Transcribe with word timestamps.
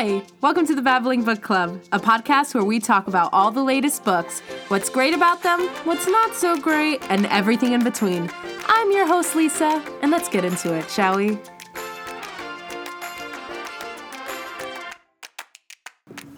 Hi, 0.00 0.22
welcome 0.42 0.64
to 0.64 0.76
the 0.76 0.80
Babbling 0.80 1.24
Book 1.24 1.42
Club, 1.42 1.82
a 1.90 1.98
podcast 1.98 2.54
where 2.54 2.62
we 2.62 2.78
talk 2.78 3.08
about 3.08 3.30
all 3.32 3.50
the 3.50 3.64
latest 3.64 4.04
books, 4.04 4.38
what's 4.68 4.88
great 4.88 5.12
about 5.12 5.42
them, 5.42 5.58
what's 5.82 6.06
not 6.06 6.36
so 6.36 6.56
great, 6.56 7.02
and 7.10 7.26
everything 7.26 7.72
in 7.72 7.82
between. 7.82 8.30
I'm 8.68 8.92
your 8.92 9.08
host, 9.08 9.34
Lisa, 9.34 9.84
and 10.00 10.12
let's 10.12 10.28
get 10.28 10.44
into 10.44 10.72
it, 10.72 10.88
shall 10.88 11.16
we? 11.16 11.36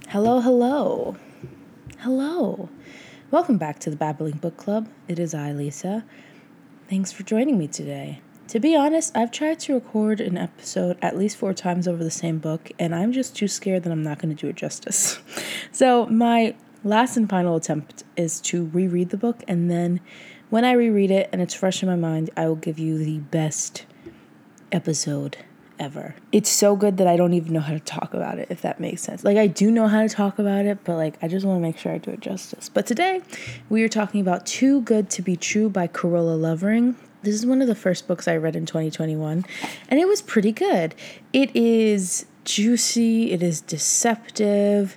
Hello, 0.09 0.41
hello. 0.41 1.16
Hello. 1.98 2.70
Welcome 3.30 3.59
back 3.59 3.79
to 3.80 3.91
the 3.91 3.97
Babbling 3.97 4.38
Book 4.38 4.56
Club. 4.56 4.88
It 5.06 5.19
is 5.19 5.34
I, 5.34 5.52
Lisa. 5.52 6.06
Thanks 6.88 7.12
for 7.12 7.24
joining 7.24 7.59
me 7.59 7.69
today. 7.69 8.23
To 8.51 8.59
be 8.59 8.75
honest, 8.75 9.17
I've 9.17 9.30
tried 9.30 9.61
to 9.61 9.74
record 9.74 10.20
an 10.20 10.37
episode 10.37 10.98
at 11.01 11.16
least 11.16 11.37
four 11.37 11.55
times 11.55 11.87
over 11.87 12.02
the 12.02 12.11
same 12.11 12.41
book, 12.41 12.73
and 12.80 12.93
I'm 12.93 13.12
just 13.12 13.37
too 13.37 13.47
scared 13.47 13.84
that 13.84 13.93
I'm 13.93 14.02
not 14.02 14.19
going 14.19 14.34
to 14.34 14.41
do 14.41 14.48
it 14.48 14.57
justice. 14.57 15.20
So, 15.73 16.07
my 16.07 16.57
last 16.83 17.16
and 17.16 17.30
final 17.30 17.55
attempt 17.55 18.02
is 18.16 18.41
to 18.41 18.66
reread 18.66 19.10
the 19.10 19.16
book, 19.16 19.45
and 19.47 19.71
then 19.71 20.01
when 20.48 20.65
I 20.65 20.73
reread 20.73 21.12
it 21.12 21.29
and 21.33 21.41
it's 21.41 21.55
fresh 21.55 21.80
in 21.80 21.88
my 21.88 21.95
mind, 21.95 22.30
I 22.37 22.48
will 22.48 22.57
give 22.57 22.77
you 22.77 22.98
the 22.98 23.19
best 23.19 23.87
episode 24.73 25.37
ever. 25.79 26.16
It's 26.32 26.51
so 26.51 26.74
good 26.74 26.96
that 26.96 27.07
I 27.07 27.16
don't 27.16 27.35
even 27.35 27.52
know 27.52 27.60
how 27.60 27.73
to 27.74 27.79
talk 27.79 28.15
about 28.15 28.41
it, 28.41 28.48
if 28.51 28.62
that 28.62 28.80
makes 28.80 29.01
sense. 29.01 29.23
Like, 29.23 29.37
I 29.37 29.46
do 29.46 29.71
know 29.71 29.87
how 29.87 30.02
to 30.02 30.09
talk 30.09 30.41
about 30.41 30.66
it, 30.66 30.82
but 30.82 30.96
like, 30.96 31.15
I 31.23 31.29
just 31.29 31.46
want 31.46 31.59
to 31.59 31.62
make 31.62 31.79
sure 31.79 31.93
I 31.93 31.98
do 31.98 32.10
it 32.10 32.19
justice. 32.19 32.69
But 32.69 32.85
today, 32.85 33.23
we 33.69 33.85
are 33.85 33.88
talking 33.88 34.21
about 34.21 34.45
Too 34.45 34.80
Good 34.80 35.09
to 35.10 35.23
Be 35.23 35.37
True 35.37 35.71
by 35.71 35.87
Carola 35.87 36.35
Lovering. 36.35 36.96
This 37.23 37.34
is 37.34 37.45
one 37.45 37.60
of 37.60 37.69
the 37.69 37.74
first 37.74 38.09
books 38.09 38.27
I 38.27 38.37
read 38.37 38.56
in 38.56 38.65
2021, 38.65 39.45
and 39.88 40.01
it 40.01 40.09
was 40.09 40.23
pretty 40.23 40.52
good. 40.52 40.95
It 41.34 41.55
is 41.55 42.24
juicy, 42.45 43.32
it 43.32 43.43
is 43.43 43.60
deceptive, 43.60 44.96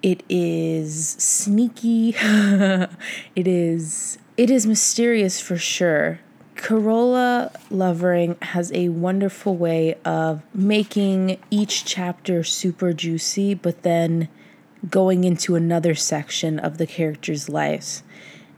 it 0.00 0.22
is 0.28 1.16
sneaky, 1.18 2.14
it 2.20 3.48
is 3.48 4.18
it 4.36 4.50
is 4.50 4.66
mysterious 4.66 5.40
for 5.40 5.56
sure. 5.56 6.20
Carola 6.54 7.50
Lovering 7.70 8.36
has 8.40 8.70
a 8.72 8.88
wonderful 8.90 9.56
way 9.56 9.96
of 10.04 10.42
making 10.54 11.38
each 11.50 11.84
chapter 11.84 12.44
super 12.44 12.92
juicy, 12.92 13.54
but 13.54 13.82
then 13.82 14.28
going 14.88 15.24
into 15.24 15.56
another 15.56 15.96
section 15.96 16.60
of 16.60 16.78
the 16.78 16.86
characters' 16.86 17.48
lives. 17.48 18.04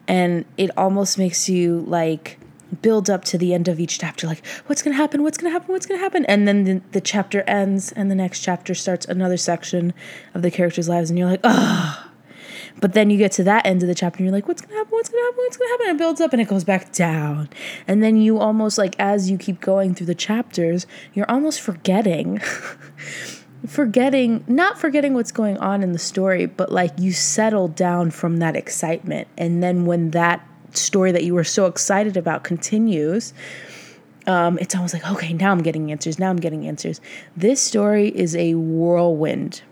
And 0.07 0.45
it 0.57 0.71
almost 0.77 1.17
makes 1.17 1.49
you 1.49 1.81
like 1.81 2.39
build 2.83 3.09
up 3.09 3.25
to 3.25 3.39
the 3.39 3.55
end 3.55 3.69
of 3.69 3.79
each 3.79 3.99
chapter 3.99 4.27
like 4.27 4.45
what's 4.67 4.83
going 4.83 4.93
to 4.93 4.97
happen 4.97 5.23
what's 5.23 5.39
going 5.39 5.51
to 5.51 5.53
happen 5.53 5.73
what's 5.73 5.87
going 5.87 5.99
to 5.99 6.03
happen? 6.03 6.25
And 6.27 6.47
then 6.47 6.65
the, 6.65 6.83
the 6.93 7.01
chapter 7.01 7.43
ends 7.43 7.93
and 7.93 8.11
the 8.11 8.15
next 8.15 8.41
chapter 8.41 8.75
starts 8.75 9.07
another 9.07 9.37
section 9.37 9.95
of 10.35 10.43
the 10.43 10.51
characters 10.51 10.89
lives 10.89 11.11
and 11.11 11.19
you're 11.19 11.31
like 11.31 11.41
oh 11.45 12.11
but 12.81 12.93
then 12.93 13.09
you 13.09 13.17
get 13.17 13.33
to 13.33 13.45
that 13.45 13.67
end 13.67 13.83
of 13.83 13.89
the 13.89 13.95
chapter 13.95 14.19
and 14.19 14.27
you're 14.27 14.33
like 14.33 14.49
what's 14.49 14.61
going 14.61 14.71
to 14.73 14.77
happen 14.77 14.91
what's 14.93 15.09
going 15.09 15.23
to 15.23 15.27
happen 15.27 15.39
what's 15.39 15.57
going 15.57 15.69
to 15.69 15.73
happen? 15.73 15.87
And 15.89 15.97
it 15.97 15.99
builds 15.99 16.21
up 16.21 16.33
and 16.33 16.43
it 16.43 16.49
goes 16.49 16.65
back 16.65 16.93
down. 16.93 17.49
And 17.87 18.03
then 18.03 18.17
you 18.17 18.39
almost 18.39 18.79
like 18.79 18.97
as 18.99 19.31
you 19.31 19.39
keep 19.39 19.61
going 19.61 19.95
through 19.95 20.07
the 20.07 20.15
chapters 20.15 20.87
you're 21.15 21.31
almost 21.31 21.61
forgetting 21.61 22.39
forgetting 23.67 24.45
not 24.47 24.79
forgetting 24.79 25.15
what's 25.15 25.33
going 25.33 25.57
on 25.59 25.83
in 25.83 25.93
the 25.93 25.99
story 25.99 26.47
but 26.47 26.71
like 26.71 26.93
you 26.99 27.13
settle 27.13 27.69
down 27.69 28.11
from 28.11 28.39
that 28.39 28.57
excitement. 28.57 29.29
And 29.39 29.63
then 29.63 29.87
when 29.87 30.11
that 30.11 30.47
story 30.77 31.13
that 31.13 31.25
you 31.25 31.35
were 31.35 31.45
so 31.45 31.67
excited 31.67 32.17
about 32.17 32.45
continues, 32.45 33.33
um, 34.27 34.59
it's 34.59 34.75
almost 34.75 34.95
like, 34.95 35.09
okay, 35.09 35.33
now 35.33 35.53
I'm 35.53 35.63
getting 35.63 35.91
answers. 35.93 36.19
Now 36.19 36.31
I'm 36.31 36.37
getting 36.37 36.67
answers. 36.67 37.01
This 37.37 37.61
story 37.61 38.09
is 38.09 38.35
a 38.35 38.55
whirlwind. 38.55 39.63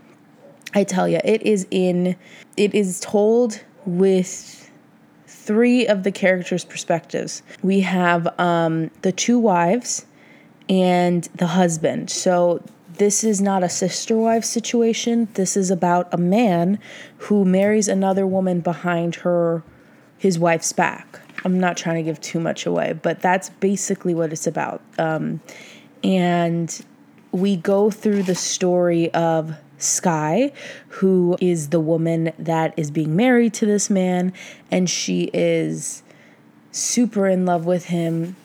I 0.74 0.84
tell 0.84 1.08
you, 1.08 1.20
it 1.24 1.42
is 1.42 1.66
in, 1.70 2.16
it 2.56 2.74
is 2.74 3.00
told 3.00 3.62
with 3.84 4.70
three 5.26 5.86
of 5.86 6.04
the 6.04 6.12
characters' 6.12 6.64
perspectives. 6.64 7.42
We 7.62 7.80
have 7.80 8.28
um, 8.40 8.90
the 9.02 9.12
two 9.12 9.38
wives 9.38 10.06
and 10.68 11.24
the 11.36 11.48
husband. 11.48 12.10
So 12.10 12.62
this 12.96 13.24
is 13.24 13.40
not 13.40 13.62
a 13.62 13.68
sister 13.68 14.16
wife 14.16 14.44
situation. 14.44 15.28
This 15.34 15.56
is 15.56 15.70
about 15.70 16.12
a 16.12 16.16
man 16.16 16.78
who 17.18 17.44
marries 17.44 17.88
another 17.88 18.26
woman 18.26 18.60
behind 18.60 19.16
her 19.16 19.62
his 20.18 20.38
wife's 20.38 20.72
back. 20.72 21.20
I'm 21.44 21.60
not 21.60 21.76
trying 21.76 21.96
to 21.96 22.02
give 22.02 22.20
too 22.20 22.40
much 22.40 22.66
away, 22.66 22.98
but 23.02 23.20
that's 23.20 23.50
basically 23.50 24.14
what 24.14 24.32
it's 24.32 24.46
about. 24.46 24.80
Um, 24.98 25.40
and 26.02 26.84
we 27.32 27.56
go 27.56 27.90
through 27.90 28.22
the 28.22 28.34
story 28.34 29.12
of 29.12 29.56
Sky, 29.78 30.52
who 30.88 31.36
is 31.40 31.70
the 31.70 31.80
woman 31.80 32.32
that 32.38 32.72
is 32.76 32.90
being 32.90 33.16
married 33.16 33.54
to 33.54 33.66
this 33.66 33.90
man, 33.90 34.32
and 34.70 34.88
she 34.88 35.30
is 35.34 36.02
super 36.70 37.26
in 37.26 37.44
love 37.44 37.66
with 37.66 37.86
him. 37.86 38.36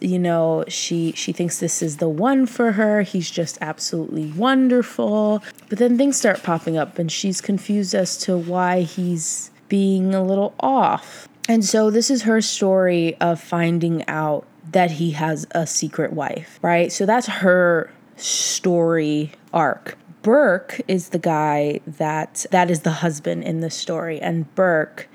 You 0.00 0.18
know, 0.18 0.64
she 0.68 1.12
she 1.12 1.32
thinks 1.32 1.58
this 1.58 1.80
is 1.80 1.96
the 1.96 2.08
one 2.08 2.44
for 2.44 2.72
her. 2.72 3.02
He's 3.02 3.30
just 3.30 3.56
absolutely 3.62 4.30
wonderful. 4.32 5.42
But 5.70 5.78
then 5.78 5.96
things 5.96 6.18
start 6.18 6.42
popping 6.42 6.76
up 6.76 6.98
and 6.98 7.10
she's 7.10 7.40
confused 7.40 7.94
as 7.94 8.18
to 8.18 8.36
why 8.36 8.82
he's 8.82 9.50
being 9.72 10.14
a 10.14 10.22
little 10.22 10.54
off. 10.60 11.30
And 11.48 11.64
so 11.64 11.90
this 11.90 12.10
is 12.10 12.24
her 12.24 12.42
story 12.42 13.16
of 13.22 13.40
finding 13.40 14.06
out 14.06 14.44
that 14.70 14.90
he 14.90 15.12
has 15.12 15.46
a 15.52 15.66
secret 15.66 16.12
wife, 16.12 16.58
right? 16.60 16.92
So 16.92 17.06
that's 17.06 17.26
her 17.26 17.90
story 18.16 19.32
arc. 19.50 19.96
Burke 20.20 20.82
is 20.88 21.08
the 21.08 21.18
guy 21.18 21.80
that 21.86 22.44
that 22.50 22.70
is 22.70 22.80
the 22.80 22.90
husband 22.90 23.44
in 23.44 23.60
the 23.60 23.70
story, 23.70 24.20
and 24.20 24.54
Burke 24.54 25.08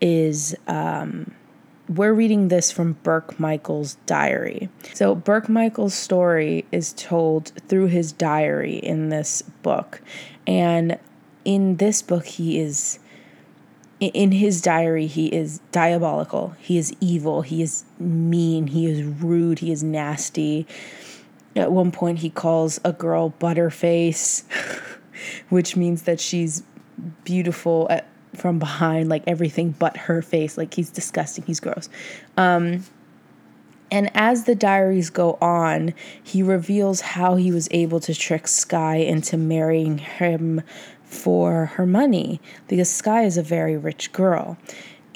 is 0.00 0.54
um, 0.68 1.34
we're 1.88 2.14
reading 2.14 2.46
this 2.48 2.70
from 2.70 2.92
Burke 3.02 3.40
Michael's 3.40 3.96
diary. 4.06 4.68
So 4.92 5.16
Burke 5.16 5.48
Michael's 5.48 5.92
story 5.92 6.66
is 6.70 6.92
told 6.92 7.48
through 7.68 7.86
his 7.86 8.12
diary 8.12 8.76
in 8.76 9.08
this 9.08 9.42
book, 9.42 10.00
and 10.46 11.00
in 11.44 11.78
this 11.78 12.00
book 12.00 12.26
he 12.26 12.60
is 12.60 13.00
in 14.00 14.32
his 14.32 14.60
diary, 14.60 15.06
he 15.06 15.26
is 15.26 15.60
diabolical. 15.72 16.54
He 16.58 16.78
is 16.78 16.92
evil. 17.00 17.42
He 17.42 17.62
is 17.62 17.84
mean. 17.98 18.68
He 18.68 18.86
is 18.86 19.02
rude. 19.02 19.60
He 19.60 19.72
is 19.72 19.82
nasty. 19.82 20.66
At 21.56 21.70
one 21.70 21.92
point, 21.92 22.18
he 22.18 22.30
calls 22.30 22.80
a 22.84 22.92
girl 22.92 23.34
Butterface, 23.38 24.44
which 25.48 25.76
means 25.76 26.02
that 26.02 26.20
she's 26.20 26.64
beautiful 27.24 27.86
at, 27.90 28.08
from 28.34 28.58
behind, 28.58 29.08
like 29.08 29.22
everything 29.26 29.70
but 29.78 29.96
her 29.96 30.22
face. 30.22 30.58
Like 30.58 30.74
he's 30.74 30.90
disgusting. 30.90 31.44
He's 31.46 31.60
gross. 31.60 31.88
Um, 32.36 32.84
and 33.90 34.10
as 34.14 34.44
the 34.44 34.56
diaries 34.56 35.10
go 35.10 35.38
on, 35.40 35.94
he 36.20 36.42
reveals 36.42 37.00
how 37.00 37.36
he 37.36 37.52
was 37.52 37.68
able 37.70 38.00
to 38.00 38.14
trick 38.14 38.48
Sky 38.48 38.96
into 38.96 39.36
marrying 39.36 39.98
him 39.98 40.62
for 41.14 41.66
her 41.66 41.86
money 41.86 42.40
because 42.68 42.90
Sky 42.90 43.24
is 43.24 43.38
a 43.38 43.42
very 43.42 43.76
rich 43.76 44.12
girl. 44.12 44.58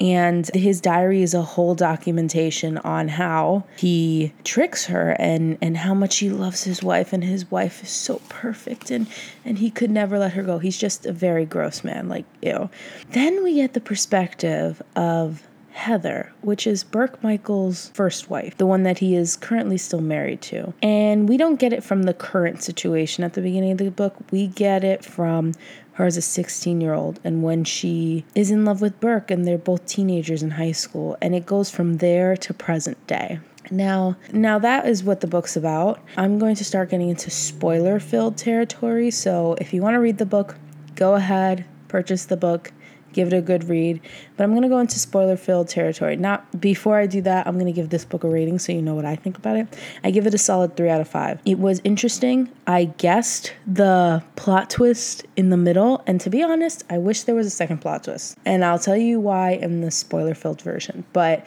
And 0.01 0.49
his 0.53 0.79
diary 0.79 1.21
is 1.23 1.33
a 1.33 1.41
whole 1.41 1.75
documentation 1.75 2.77
on 2.77 3.09
how 3.09 3.65
he 3.75 4.31
tricks 4.45 4.85
her 4.85 5.11
and, 5.19 5.57
and 5.61 5.75
how 5.75 5.93
much 5.93 6.19
he 6.19 6.29
loves 6.29 6.63
his 6.63 6.81
wife. 6.81 7.11
And 7.11 7.21
his 7.21 7.51
wife 7.51 7.83
is 7.83 7.89
so 7.89 8.21
perfect 8.29 8.91
and, 8.91 9.07
and 9.43 9.57
he 9.57 9.69
could 9.69 9.91
never 9.91 10.17
let 10.17 10.33
her 10.33 10.43
go. 10.43 10.59
He's 10.59 10.77
just 10.77 11.05
a 11.05 11.11
very 11.11 11.45
gross 11.45 11.83
man, 11.83 12.07
like, 12.07 12.23
ew. 12.41 12.69
Then 13.11 13.43
we 13.43 13.55
get 13.55 13.73
the 13.73 13.81
perspective 13.81 14.81
of 14.95 15.45
Heather, 15.79 16.33
which 16.41 16.67
is 16.67 16.83
Burke 16.83 17.23
Michael's 17.23 17.89
first 17.93 18.29
wife, 18.29 18.57
the 18.57 18.65
one 18.65 18.83
that 18.83 18.99
he 18.99 19.15
is 19.15 19.37
currently 19.37 19.77
still 19.77 20.01
married 20.01 20.41
to. 20.41 20.73
And 20.81 21.29
we 21.29 21.37
don't 21.37 21.59
get 21.59 21.71
it 21.71 21.83
from 21.83 22.03
the 22.03 22.13
current 22.13 22.61
situation 22.61 23.23
at 23.23 23.33
the 23.33 23.41
beginning 23.41 23.71
of 23.71 23.77
the 23.77 23.89
book, 23.89 24.15
we 24.29 24.47
get 24.47 24.83
it 24.83 25.05
from 25.05 25.53
her 25.99 26.05
as 26.05 26.17
a 26.17 26.21
16 26.21 26.79
year 26.79 26.93
old 26.93 27.19
and 27.25 27.43
when 27.43 27.63
she 27.63 28.25
is 28.33 28.49
in 28.49 28.63
love 28.63 28.81
with 28.81 28.99
Burke 29.01 29.29
and 29.29 29.45
they're 29.45 29.57
both 29.57 29.85
teenagers 29.85 30.41
in 30.41 30.51
high 30.51 30.71
school 30.71 31.17
and 31.21 31.35
it 31.35 31.45
goes 31.45 31.69
from 31.69 31.97
there 31.97 32.37
to 32.37 32.53
present 32.53 33.05
day. 33.05 33.39
Now, 33.69 34.15
now 34.31 34.57
that 34.59 34.87
is 34.87 35.03
what 35.03 35.19
the 35.19 35.27
book's 35.27 35.55
about. 35.57 36.01
I'm 36.17 36.39
going 36.39 36.55
to 36.55 36.63
start 36.63 36.89
getting 36.89 37.09
into 37.09 37.29
spoiler 37.29 37.99
filled 37.99 38.37
territory, 38.37 39.11
so 39.11 39.55
if 39.59 39.73
you 39.73 39.81
want 39.81 39.93
to 39.95 39.99
read 39.99 40.17
the 40.17 40.25
book, 40.25 40.55
go 40.95 41.15
ahead, 41.15 41.65
purchase 41.87 42.25
the 42.25 42.37
book 42.37 42.71
give 43.13 43.27
it 43.27 43.33
a 43.35 43.41
good 43.41 43.65
read. 43.69 44.01
But 44.37 44.43
I'm 44.43 44.51
going 44.51 44.63
to 44.63 44.69
go 44.69 44.79
into 44.79 44.99
spoiler 44.99 45.37
filled 45.37 45.67
territory. 45.67 46.15
Not 46.15 46.59
before 46.59 46.99
I 46.99 47.07
do 47.07 47.21
that, 47.21 47.47
I'm 47.47 47.55
going 47.55 47.65
to 47.65 47.71
give 47.71 47.89
this 47.89 48.05
book 48.05 48.23
a 48.23 48.29
rating 48.29 48.59
so 48.59 48.71
you 48.71 48.81
know 48.81 48.95
what 48.95 49.05
I 49.05 49.15
think 49.15 49.37
about 49.37 49.57
it. 49.57 49.67
I 50.03 50.11
give 50.11 50.27
it 50.27 50.33
a 50.33 50.37
solid 50.37 50.75
3 50.75 50.89
out 50.89 51.01
of 51.01 51.07
5. 51.07 51.41
It 51.45 51.59
was 51.59 51.81
interesting. 51.83 52.51
I 52.67 52.85
guessed 52.85 53.53
the 53.67 54.23
plot 54.35 54.69
twist 54.69 55.25
in 55.35 55.49
the 55.49 55.57
middle, 55.57 56.03
and 56.07 56.21
to 56.21 56.29
be 56.29 56.43
honest, 56.43 56.83
I 56.89 56.97
wish 56.97 57.23
there 57.23 57.35
was 57.35 57.47
a 57.47 57.51
second 57.51 57.79
plot 57.79 58.03
twist. 58.03 58.37
And 58.45 58.63
I'll 58.63 58.79
tell 58.79 58.97
you 58.97 59.19
why 59.19 59.51
in 59.51 59.81
the 59.81 59.91
spoiler 59.91 60.35
filled 60.35 60.61
version. 60.61 61.03
But 61.13 61.45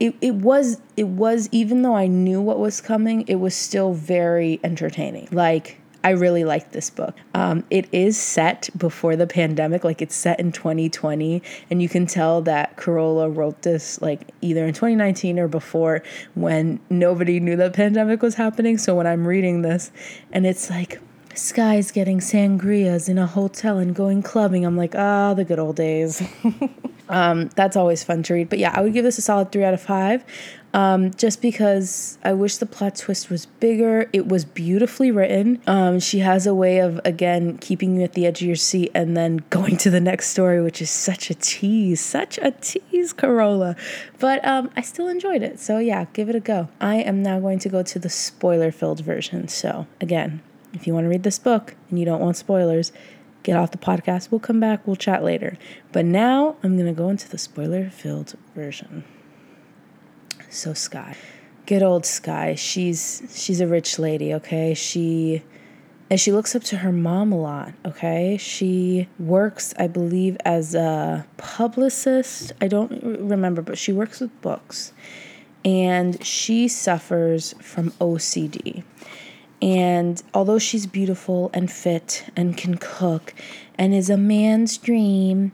it, 0.00 0.14
it 0.20 0.34
was 0.34 0.80
it 0.96 1.08
was 1.08 1.48
even 1.52 1.82
though 1.82 1.94
I 1.94 2.06
knew 2.06 2.40
what 2.40 2.58
was 2.58 2.80
coming, 2.80 3.22
it 3.28 3.36
was 3.36 3.54
still 3.54 3.92
very 3.92 4.60
entertaining. 4.64 5.28
Like 5.30 5.78
I 6.04 6.10
really 6.10 6.44
like 6.44 6.72
this 6.72 6.90
book. 6.90 7.16
Um, 7.32 7.64
it 7.70 7.88
is 7.90 8.18
set 8.18 8.68
before 8.76 9.16
the 9.16 9.26
pandemic, 9.26 9.84
like 9.84 10.02
it's 10.02 10.14
set 10.14 10.38
in 10.38 10.52
2020, 10.52 11.42
and 11.70 11.80
you 11.80 11.88
can 11.88 12.06
tell 12.06 12.42
that 12.42 12.76
Carola 12.76 13.30
wrote 13.30 13.62
this 13.62 14.00
like 14.02 14.28
either 14.42 14.66
in 14.66 14.74
2019 14.74 15.38
or 15.38 15.48
before 15.48 16.02
when 16.34 16.78
nobody 16.90 17.40
knew 17.40 17.56
the 17.56 17.70
pandemic 17.70 18.20
was 18.20 18.34
happening. 18.34 18.76
So 18.76 18.94
when 18.94 19.06
I'm 19.06 19.26
reading 19.26 19.62
this, 19.62 19.90
and 20.30 20.46
it's 20.46 20.68
like, 20.68 21.00
Sky's 21.34 21.90
getting 21.90 22.20
sangrias 22.20 23.08
in 23.08 23.18
a 23.18 23.26
hotel 23.26 23.78
and 23.78 23.94
going 23.94 24.22
clubbing. 24.22 24.64
I'm 24.64 24.76
like, 24.76 24.94
ah, 24.94 25.30
oh, 25.30 25.34
the 25.34 25.44
good 25.44 25.58
old 25.58 25.74
days. 25.74 26.22
um, 27.08 27.48
that's 27.56 27.76
always 27.76 28.04
fun 28.04 28.22
to 28.24 28.34
read. 28.34 28.48
But 28.48 28.60
yeah, 28.60 28.72
I 28.72 28.82
would 28.82 28.92
give 28.92 29.04
this 29.04 29.18
a 29.18 29.22
solid 29.22 29.50
three 29.50 29.64
out 29.64 29.74
of 29.74 29.82
five. 29.82 30.24
Um, 30.74 31.14
just 31.14 31.40
because 31.40 32.18
I 32.24 32.32
wish 32.32 32.56
the 32.56 32.66
plot 32.66 32.96
twist 32.96 33.30
was 33.30 33.46
bigger. 33.46 34.10
It 34.12 34.26
was 34.26 34.44
beautifully 34.44 35.12
written. 35.12 35.62
Um, 35.68 36.00
she 36.00 36.18
has 36.18 36.48
a 36.48 36.54
way 36.54 36.80
of, 36.80 37.00
again, 37.04 37.58
keeping 37.58 37.94
you 37.94 38.02
at 38.02 38.14
the 38.14 38.26
edge 38.26 38.42
of 38.42 38.48
your 38.48 38.56
seat 38.56 38.90
and 38.92 39.16
then 39.16 39.44
going 39.50 39.76
to 39.78 39.90
the 39.90 40.00
next 40.00 40.30
story, 40.30 40.60
which 40.60 40.82
is 40.82 40.90
such 40.90 41.30
a 41.30 41.34
tease, 41.34 42.00
such 42.00 42.38
a 42.38 42.50
tease, 42.50 43.12
Carola. 43.12 43.76
But 44.18 44.44
um, 44.44 44.68
I 44.76 44.80
still 44.80 45.06
enjoyed 45.06 45.42
it. 45.42 45.60
So 45.60 45.78
yeah, 45.78 46.06
give 46.12 46.28
it 46.28 46.34
a 46.34 46.40
go. 46.40 46.68
I 46.80 46.96
am 46.96 47.22
now 47.22 47.38
going 47.38 47.60
to 47.60 47.68
go 47.68 47.84
to 47.84 47.98
the 48.00 48.10
spoiler 48.10 48.72
filled 48.72 49.00
version. 49.00 49.46
So 49.46 49.86
again, 50.00 50.42
if 50.72 50.88
you 50.88 50.92
want 50.92 51.04
to 51.04 51.08
read 51.08 51.22
this 51.22 51.38
book 51.38 51.76
and 51.88 52.00
you 52.00 52.04
don't 52.04 52.20
want 52.20 52.36
spoilers, 52.36 52.90
get 53.44 53.56
off 53.56 53.70
the 53.70 53.78
podcast. 53.78 54.32
We'll 54.32 54.40
come 54.40 54.58
back, 54.58 54.84
we'll 54.88 54.96
chat 54.96 55.22
later. 55.22 55.56
But 55.92 56.04
now 56.04 56.56
I'm 56.64 56.76
going 56.76 56.92
to 56.92 56.98
go 57.00 57.10
into 57.10 57.28
the 57.28 57.38
spoiler 57.38 57.90
filled 57.90 58.34
version. 58.56 59.04
So 60.54 60.72
Sky. 60.72 61.16
Good 61.66 61.82
old 61.82 62.06
Sky. 62.06 62.54
She's 62.54 63.22
she's 63.34 63.60
a 63.60 63.66
rich 63.66 63.98
lady, 63.98 64.32
okay? 64.34 64.72
She 64.72 65.42
and 66.08 66.20
she 66.20 66.30
looks 66.30 66.54
up 66.54 66.62
to 66.64 66.76
her 66.76 66.92
mom 66.92 67.32
a 67.32 67.36
lot, 67.36 67.72
okay? 67.84 68.36
She 68.36 69.08
works, 69.18 69.74
I 69.80 69.88
believe, 69.88 70.36
as 70.44 70.76
a 70.76 71.26
publicist. 71.38 72.52
I 72.60 72.68
don't 72.68 73.02
remember, 73.02 73.62
but 73.62 73.78
she 73.78 73.92
works 73.92 74.20
with 74.20 74.40
books. 74.42 74.92
And 75.64 76.24
she 76.24 76.68
suffers 76.68 77.54
from 77.60 77.90
OCD. 77.92 78.84
And 79.60 80.22
although 80.34 80.60
she's 80.60 80.86
beautiful 80.86 81.50
and 81.52 81.68
fit 81.68 82.26
and 82.36 82.56
can 82.56 82.76
cook 82.76 83.34
and 83.76 83.92
is 83.92 84.08
a 84.08 84.16
man's 84.16 84.78
dream, 84.78 85.50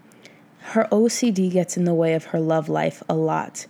her 0.62 0.86
OCD 0.92 1.50
gets 1.50 1.76
in 1.76 1.84
the 1.84 1.94
way 1.94 2.14
of 2.14 2.26
her 2.26 2.40
love 2.40 2.68
life 2.68 3.02
a 3.08 3.14
lot. 3.14 3.66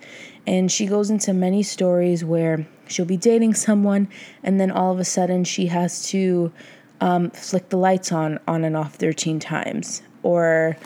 And 0.46 0.70
she 0.70 0.86
goes 0.86 1.10
into 1.10 1.32
many 1.32 1.62
stories 1.62 2.24
where 2.24 2.66
she'll 2.88 3.04
be 3.04 3.16
dating 3.16 3.54
someone 3.54 4.08
and 4.42 4.60
then 4.60 4.70
all 4.70 4.92
of 4.92 4.98
a 4.98 5.04
sudden 5.04 5.44
she 5.44 5.66
has 5.66 6.06
to 6.08 6.52
um, 7.00 7.30
flick 7.30 7.68
the 7.68 7.76
lights 7.76 8.12
on 8.12 8.38
on 8.46 8.64
and 8.64 8.76
off 8.76 8.94
13 8.94 9.38
times. 9.40 10.02
Or 10.22 10.76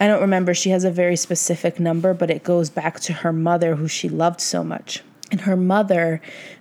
I 0.00 0.06
don't 0.06 0.22
remember, 0.22 0.54
she 0.54 0.70
has 0.70 0.84
a 0.84 0.90
very 0.90 1.16
specific 1.16 1.78
number, 1.78 2.14
but 2.14 2.30
it 2.30 2.42
goes 2.42 2.70
back 2.70 3.00
to 3.00 3.12
her 3.12 3.32
mother 3.32 3.76
who 3.76 3.86
she 3.86 4.08
loved 4.08 4.40
so 4.40 4.64
much. 4.64 5.02
And 5.30 5.42
her 5.42 5.56
mother 5.56 6.20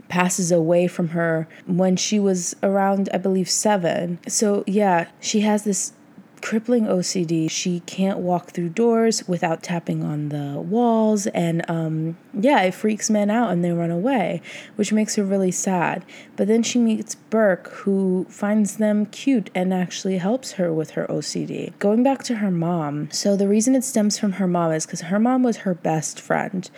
passes 0.09 0.51
away 0.51 0.87
from 0.87 1.09
her 1.09 1.47
when 1.65 1.95
she 1.95 2.19
was 2.19 2.55
around, 2.61 3.09
I 3.13 3.17
believe, 3.17 3.49
seven. 3.49 4.19
So, 4.27 4.63
yeah, 4.67 5.07
she 5.21 5.41
has 5.41 5.63
this 5.63 5.93
crippling 6.41 6.85
OCD. 6.85 7.49
She 7.49 7.81
can't 7.81 8.19
walk 8.19 8.51
through 8.51 8.69
doors 8.69 9.27
without 9.27 9.63
tapping 9.63 10.03
on 10.03 10.29
the 10.29 10.59
walls. 10.59 11.27
And 11.27 11.67
um, 11.69 12.17
yeah, 12.33 12.61
it 12.61 12.73
freaks 12.73 13.09
men 13.09 13.29
out 13.29 13.51
and 13.51 13.63
they 13.63 13.71
run 13.71 13.91
away, 13.91 14.41
which 14.75 14.93
makes 14.93 15.15
her 15.15 15.23
really 15.23 15.51
sad. 15.51 16.05
But 16.35 16.47
then 16.47 16.63
she 16.63 16.79
meets 16.79 17.15
Burke, 17.15 17.69
who 17.69 18.25
finds 18.29 18.77
them 18.77 19.05
cute 19.07 19.49
and 19.53 19.73
actually 19.73 20.17
helps 20.17 20.53
her 20.53 20.73
with 20.73 20.91
her 20.91 21.05
OCD. 21.07 21.77
Going 21.79 22.03
back 22.03 22.23
to 22.23 22.35
her 22.35 22.51
mom, 22.51 23.11
so 23.11 23.35
the 23.35 23.47
reason 23.47 23.75
it 23.75 23.83
stems 23.83 24.17
from 24.17 24.33
her 24.33 24.47
mom 24.47 24.71
is 24.71 24.85
because 24.85 25.01
her 25.01 25.19
mom 25.19 25.43
was 25.43 25.57
her 25.57 25.73
best 25.73 26.19
friend. 26.19 26.69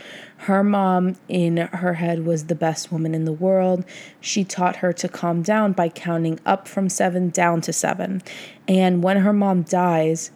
Her 0.45 0.63
mom, 0.63 1.17
in 1.27 1.57
her 1.57 1.93
head, 1.93 2.25
was 2.25 2.45
the 2.45 2.55
best 2.55 2.91
woman 2.91 3.13
in 3.13 3.25
the 3.25 3.31
world. 3.31 3.85
She 4.19 4.43
taught 4.43 4.77
her 4.77 4.91
to 4.93 5.07
calm 5.07 5.43
down 5.43 5.73
by 5.73 5.89
counting 5.89 6.39
up 6.47 6.67
from 6.67 6.89
seven 6.89 7.29
down 7.29 7.61
to 7.61 7.71
seven. 7.71 8.23
And 8.67 9.03
when 9.03 9.17
her 9.17 9.33
mom 9.33 9.50
dies, 9.53 10.31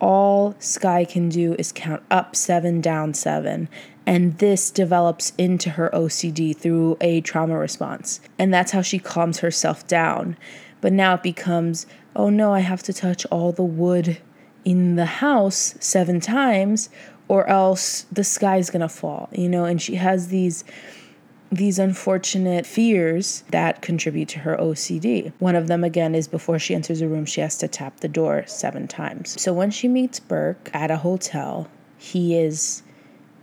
all 0.00 0.54
Sky 0.58 1.04
can 1.04 1.28
do 1.28 1.54
is 1.58 1.72
count 1.72 2.02
up 2.10 2.34
seven, 2.34 2.80
down 2.80 3.14
seven. 3.14 3.68
And 4.06 4.38
this 4.38 4.70
develops 4.70 5.32
into 5.36 5.70
her 5.70 5.90
OCD 5.92 6.56
through 6.56 6.96
a 7.00 7.20
trauma 7.20 7.58
response. 7.58 8.20
And 8.38 8.52
that's 8.52 8.72
how 8.72 8.82
she 8.82 8.98
calms 8.98 9.40
herself 9.40 9.86
down. 9.86 10.36
But 10.80 10.92
now 10.92 11.14
it 11.14 11.22
becomes, 11.22 11.86
oh 12.16 12.30
no, 12.30 12.52
I 12.52 12.60
have 12.60 12.82
to 12.84 12.92
touch 12.92 13.26
all 13.26 13.52
the 13.52 13.62
wood 13.62 14.18
in 14.64 14.96
the 14.96 15.06
house 15.06 15.74
seven 15.80 16.20
times, 16.20 16.88
or 17.28 17.46
else 17.46 18.06
the 18.10 18.24
sky's 18.24 18.70
gonna 18.70 18.88
fall, 18.88 19.28
you 19.32 19.48
know, 19.48 19.64
and 19.64 19.80
she 19.80 19.94
has 19.96 20.28
these 20.28 20.64
these 21.52 21.78
unfortunate 21.78 22.64
fears 22.64 23.42
that 23.50 23.82
contribute 23.82 24.28
to 24.28 24.38
her 24.40 24.56
OCD. 24.56 25.32
One 25.40 25.56
of 25.56 25.66
them, 25.66 25.82
again, 25.82 26.14
is 26.14 26.28
before 26.28 26.58
she 26.58 26.74
enters 26.74 27.00
a 27.00 27.08
room, 27.08 27.24
she 27.26 27.40
has 27.40 27.58
to 27.58 27.68
tap 27.68 28.00
the 28.00 28.08
door 28.08 28.44
seven 28.46 28.86
times. 28.86 29.40
So 29.40 29.52
when 29.52 29.70
she 29.70 29.88
meets 29.88 30.20
Burke 30.20 30.70
at 30.72 30.90
a 30.90 30.98
hotel, 30.98 31.68
he 31.98 32.38
is 32.38 32.82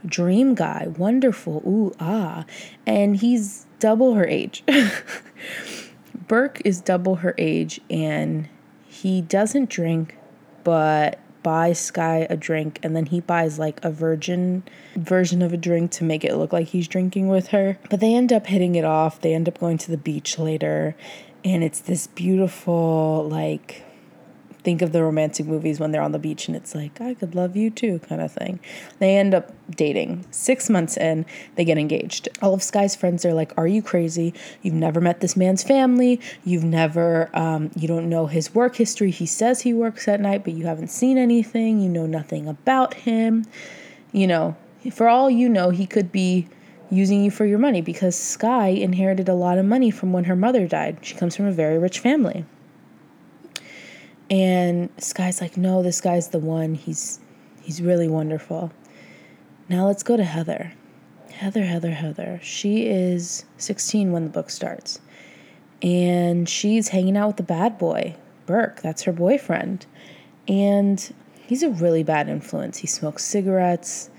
dream 0.06 0.56
guy, 0.56 0.88
wonderful, 0.98 1.62
ooh, 1.68 1.94
ah, 2.00 2.46
and 2.86 3.18
he's 3.18 3.66
double 3.80 4.14
her 4.14 4.26
age. 4.26 4.64
Burke 6.28 6.62
is 6.64 6.82
double 6.82 7.16
her 7.16 7.36
age 7.38 7.82
and 7.90 8.48
he 8.88 9.22
doesn't 9.22 9.70
drink, 9.70 10.18
but 10.64 11.20
buys 11.48 11.80
Sky 11.80 12.28
a 12.30 12.36
drink 12.36 12.78
and 12.84 12.94
then 12.94 13.06
he 13.06 13.22
buys 13.22 13.58
like 13.58 13.82
a 13.82 13.90
virgin 13.90 14.64
version 14.98 15.42
of 15.42 15.54
a 15.54 15.58
drink 15.58 15.92
to 15.92 16.04
make 16.04 16.26
it 16.26 16.36
look 16.36 16.52
like 16.52 16.68
he's 16.68 16.90
drinking 16.90 17.30
with 17.30 17.48
her. 17.48 17.80
But 17.90 18.02
they 18.02 18.14
end 18.14 18.34
up 18.34 18.48
hitting 18.48 18.76
it 18.76 18.84
off. 18.84 19.22
They 19.22 19.34
end 19.34 19.48
up 19.48 19.58
going 19.58 19.78
to 19.78 19.90
the 19.90 19.96
beach 19.96 20.38
later 20.38 20.94
and 21.46 21.64
it's 21.64 21.80
this 21.80 22.08
beautiful 22.08 23.30
like 23.32 23.86
think 24.68 24.82
of 24.82 24.92
the 24.92 25.02
romantic 25.02 25.46
movies 25.46 25.80
when 25.80 25.92
they're 25.92 26.02
on 26.02 26.12
the 26.12 26.20
beach 26.20 26.50
and 26.50 26.58
it's 26.58 26.76
like, 26.76 27.00
I 27.00 27.14
could 27.14 27.36
love 27.36 27.56
you 27.56 27.70
too, 27.70 28.00
kind 28.00 28.20
of 28.20 28.34
thing. 28.34 28.60
They 29.00 29.16
end 29.16 29.34
up 29.34 29.54
dating. 29.70 30.26
Six 30.30 30.70
months 30.70 30.98
in, 30.98 31.26
they 31.56 31.64
get 31.64 31.78
engaged. 31.78 32.28
All 32.42 32.54
of 32.54 32.62
Sky's 32.62 32.94
friends 32.94 33.24
are 33.24 33.34
like, 33.34 33.54
Are 33.56 33.66
you 33.66 33.82
crazy? 33.82 34.34
You've 34.62 34.74
never 34.74 35.00
met 35.00 35.22
this 35.22 35.38
man's 35.38 35.64
family. 35.64 36.20
You've 36.44 36.66
never, 36.66 37.30
um, 37.34 37.72
you 37.78 37.88
don't 37.88 38.10
know 38.10 38.26
his 38.26 38.54
work 38.54 38.76
history. 38.76 39.10
He 39.10 39.26
says 39.26 39.62
he 39.62 39.74
works 39.74 40.06
at 40.10 40.20
night, 40.20 40.44
but 40.44 40.52
you 40.52 40.66
haven't 40.66 40.90
seen 40.90 41.18
anything. 41.18 41.80
You 41.80 41.88
know 41.88 42.06
nothing 42.06 42.50
about 42.50 42.94
him. 42.94 43.46
You 44.12 44.28
know, 44.28 44.58
for 44.92 45.08
all 45.08 45.30
you 45.30 45.48
know, 45.48 45.70
he 45.70 45.88
could 45.88 46.12
be 46.12 46.46
using 46.90 47.24
you 47.24 47.32
for 47.32 47.46
your 47.46 47.60
money 47.60 47.80
because 47.80 48.18
Sky 48.18 48.68
inherited 48.68 49.30
a 49.30 49.34
lot 49.34 49.60
of 49.60 49.66
money 49.66 49.92
from 49.92 50.12
when 50.12 50.26
her 50.26 50.36
mother 50.36 50.68
died. 50.68 50.98
She 51.04 51.16
comes 51.16 51.38
from 51.38 51.46
a 51.46 51.54
very 51.54 51.78
rich 51.78 52.00
family. 52.00 52.44
And 54.30 54.90
Sky's 54.98 55.42
like, 55.42 55.58
no, 55.58 55.82
this 55.82 56.02
guy's 56.02 56.30
the 56.30 56.40
one. 56.40 56.76
He's 56.76 57.20
he's 57.62 57.82
really 57.82 58.08
wonderful. 58.08 58.72
Now 59.70 59.86
let's 59.88 60.04
go 60.04 60.18
to 60.18 60.24
Heather. 60.24 60.74
Heather, 61.32 61.64
Heather, 61.64 61.92
Heather. 61.92 62.40
She 62.42 62.88
is 62.88 63.46
16 63.58 64.12
when 64.12 64.24
the 64.24 64.30
book 64.30 64.50
starts. 64.50 65.00
And 65.82 66.50
she's 66.50 66.88
hanging 66.88 67.16
out 67.16 67.28
with 67.28 67.38
the 67.38 67.44
bad 67.44 67.78
boy, 67.78 68.16
Burke. 68.46 68.82
That's 68.82 69.04
her 69.04 69.12
boyfriend. 69.12 69.86
And 70.48 71.14
he's 71.42 71.64
a 71.64 71.70
really 71.70 72.04
bad 72.04 72.28
influence. 72.28 72.78
He 72.78 72.88
smokes 72.88 73.24
cigarettes. 73.24 74.10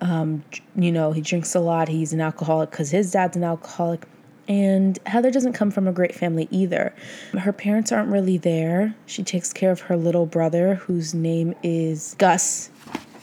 Um, 0.00 0.44
you 0.76 0.92
know, 0.92 1.12
he 1.12 1.20
drinks 1.20 1.54
a 1.54 1.60
lot. 1.60 1.88
He's 1.88 2.12
an 2.12 2.20
alcoholic 2.20 2.70
because 2.70 2.90
his 2.90 3.10
dad's 3.10 3.36
an 3.36 3.44
alcoholic. 3.44 4.06
And 4.48 4.98
Heather 5.06 5.30
doesn't 5.30 5.52
come 5.52 5.70
from 5.70 5.86
a 5.86 5.92
great 5.92 6.14
family 6.14 6.48
either. 6.50 6.92
Her 7.32 7.52
parents 7.52 7.92
aren't 7.92 8.10
really 8.10 8.38
there. 8.38 8.94
She 9.06 9.22
takes 9.22 9.52
care 9.52 9.70
of 9.70 9.80
her 9.82 9.96
little 9.96 10.26
brother, 10.26 10.76
whose 10.76 11.14
name 11.14 11.54
is 11.62 12.16
Gus. 12.18 12.70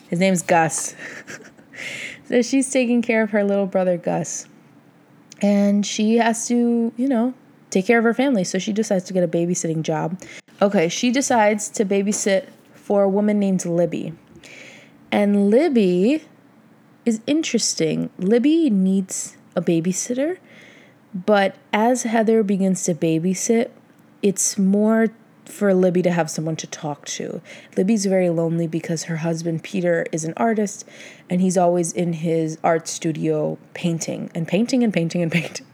His 0.09 0.19
name's 0.19 0.41
Gus. 0.41 0.95
so 2.27 2.41
she's 2.41 2.71
taking 2.71 3.01
care 3.01 3.21
of 3.21 3.31
her 3.31 3.43
little 3.43 3.65
brother, 3.65 3.97
Gus. 3.97 4.47
And 5.41 5.85
she 5.85 6.17
has 6.17 6.47
to, 6.47 6.93
you 6.95 7.07
know, 7.07 7.33
take 7.69 7.85
care 7.85 7.97
of 7.97 8.03
her 8.05 8.13
family. 8.13 8.43
So 8.43 8.57
she 8.57 8.73
decides 8.73 9.03
to 9.05 9.13
get 9.13 9.23
a 9.23 9.27
babysitting 9.27 9.83
job. 9.83 10.21
Okay, 10.61 10.89
she 10.89 11.11
decides 11.11 11.69
to 11.69 11.85
babysit 11.85 12.47
for 12.73 13.03
a 13.03 13.09
woman 13.09 13.39
named 13.39 13.65
Libby. 13.65 14.13
And 15.11 15.49
Libby 15.49 16.23
is 17.05 17.21
interesting. 17.27 18.09
Libby 18.17 18.69
needs 18.69 19.37
a 19.55 19.61
babysitter 19.61 20.37
but 21.13 21.55
as 21.73 22.03
Heather 22.03 22.43
begins 22.43 22.83
to 22.83 22.93
babysit, 22.93 23.71
it's 24.21 24.57
more 24.57 25.07
for 25.45 25.73
Libby 25.73 26.01
to 26.03 26.11
have 26.11 26.29
someone 26.29 26.55
to 26.57 26.67
talk 26.67 27.05
to. 27.05 27.41
Libby's 27.75 28.05
very 28.05 28.29
lonely 28.29 28.67
because 28.67 29.03
her 29.03 29.17
husband 29.17 29.63
Peter 29.63 30.05
is 30.11 30.23
an 30.23 30.33
artist 30.37 30.87
and 31.29 31.41
he's 31.41 31.57
always 31.57 31.91
in 31.91 32.13
his 32.13 32.59
art 32.63 32.87
studio 32.87 33.57
painting 33.73 34.29
and 34.35 34.47
painting 34.47 34.83
and 34.83 34.93
painting 34.93 35.23
and 35.23 35.31
painting. 35.31 35.65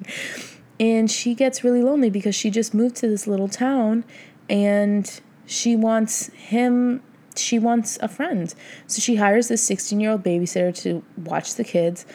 And 0.80 1.12
she 1.12 1.36
gets 1.36 1.64
really 1.64 1.82
lonely 1.82 2.10
because 2.10 2.36
she 2.36 2.50
just 2.50 2.74
moved 2.74 2.96
to 2.98 3.08
this 3.08 3.28
little 3.28 3.50
town 3.50 4.06
and 4.50 5.22
she 5.46 5.76
wants 5.76 6.28
him 6.28 7.02
she 7.38 7.60
wants 7.60 7.98
a 8.02 8.08
friend. 8.08 8.54
So 8.88 9.02
she 9.02 9.18
hires 9.18 9.50
this 9.50 9.62
16 9.64 10.00
year 10.00 10.12
old 10.12 10.24
babysitter 10.24 10.74
to 10.84 11.04
watch 11.18 11.56
the 11.56 11.66
kids. 11.66 12.06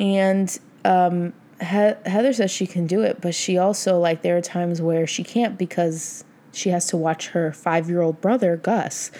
And 0.00 0.58
um, 0.86 1.34
he- 1.60 2.10
Heather 2.10 2.32
says 2.32 2.50
she 2.50 2.66
can 2.66 2.86
do 2.86 3.02
it, 3.02 3.20
but 3.20 3.34
she 3.34 3.58
also, 3.58 3.98
like, 3.98 4.22
there 4.22 4.36
are 4.36 4.42
times 4.42 4.80
where 4.80 5.06
she 5.06 5.24
can't 5.24 5.58
because 5.58 6.24
she 6.52 6.70
has 6.70 6.86
to 6.86 6.96
watch 6.96 7.28
her 7.28 7.52
five 7.52 7.88
year 7.88 8.00
old 8.00 8.20
brother, 8.20 8.56
Gus. 8.56 9.10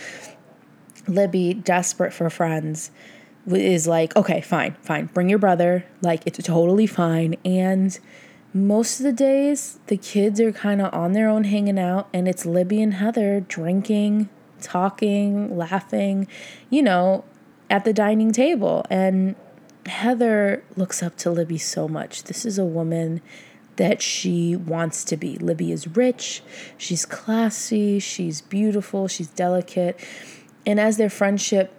Libby, 1.06 1.54
desperate 1.54 2.12
for 2.12 2.28
friends, 2.28 2.90
is 3.46 3.86
like, 3.86 4.14
okay, 4.14 4.40
fine, 4.40 4.76
fine, 4.82 5.06
bring 5.06 5.28
your 5.28 5.38
brother. 5.38 5.84
Like, 6.02 6.26
it's 6.26 6.38
totally 6.42 6.86
fine. 6.86 7.36
And 7.44 7.98
most 8.52 9.00
of 9.00 9.04
the 9.04 9.12
days, 9.12 9.78
the 9.86 9.96
kids 9.96 10.40
are 10.40 10.52
kind 10.52 10.80
of 10.80 10.92
on 10.92 11.12
their 11.12 11.28
own 11.28 11.44
hanging 11.44 11.78
out, 11.78 12.08
and 12.12 12.28
it's 12.28 12.44
Libby 12.44 12.82
and 12.82 12.94
Heather 12.94 13.40
drinking, 13.40 14.28
talking, 14.60 15.56
laughing, 15.56 16.28
you 16.70 16.82
know, 16.82 17.24
at 17.70 17.84
the 17.84 17.92
dining 17.92 18.32
table. 18.32 18.84
And 18.90 19.34
Heather 19.88 20.62
looks 20.76 21.02
up 21.02 21.16
to 21.18 21.30
Libby 21.30 21.58
so 21.58 21.88
much. 21.88 22.24
This 22.24 22.44
is 22.44 22.58
a 22.58 22.64
woman 22.64 23.20
that 23.76 24.02
she 24.02 24.56
wants 24.56 25.04
to 25.04 25.16
be. 25.16 25.36
Libby 25.36 25.70
is 25.70 25.86
rich, 25.96 26.42
she's 26.76 27.06
classy, 27.06 27.98
she's 27.98 28.40
beautiful, 28.40 29.06
she's 29.06 29.28
delicate. 29.28 29.98
And 30.66 30.80
as 30.80 30.96
their 30.96 31.08
friendship 31.08 31.72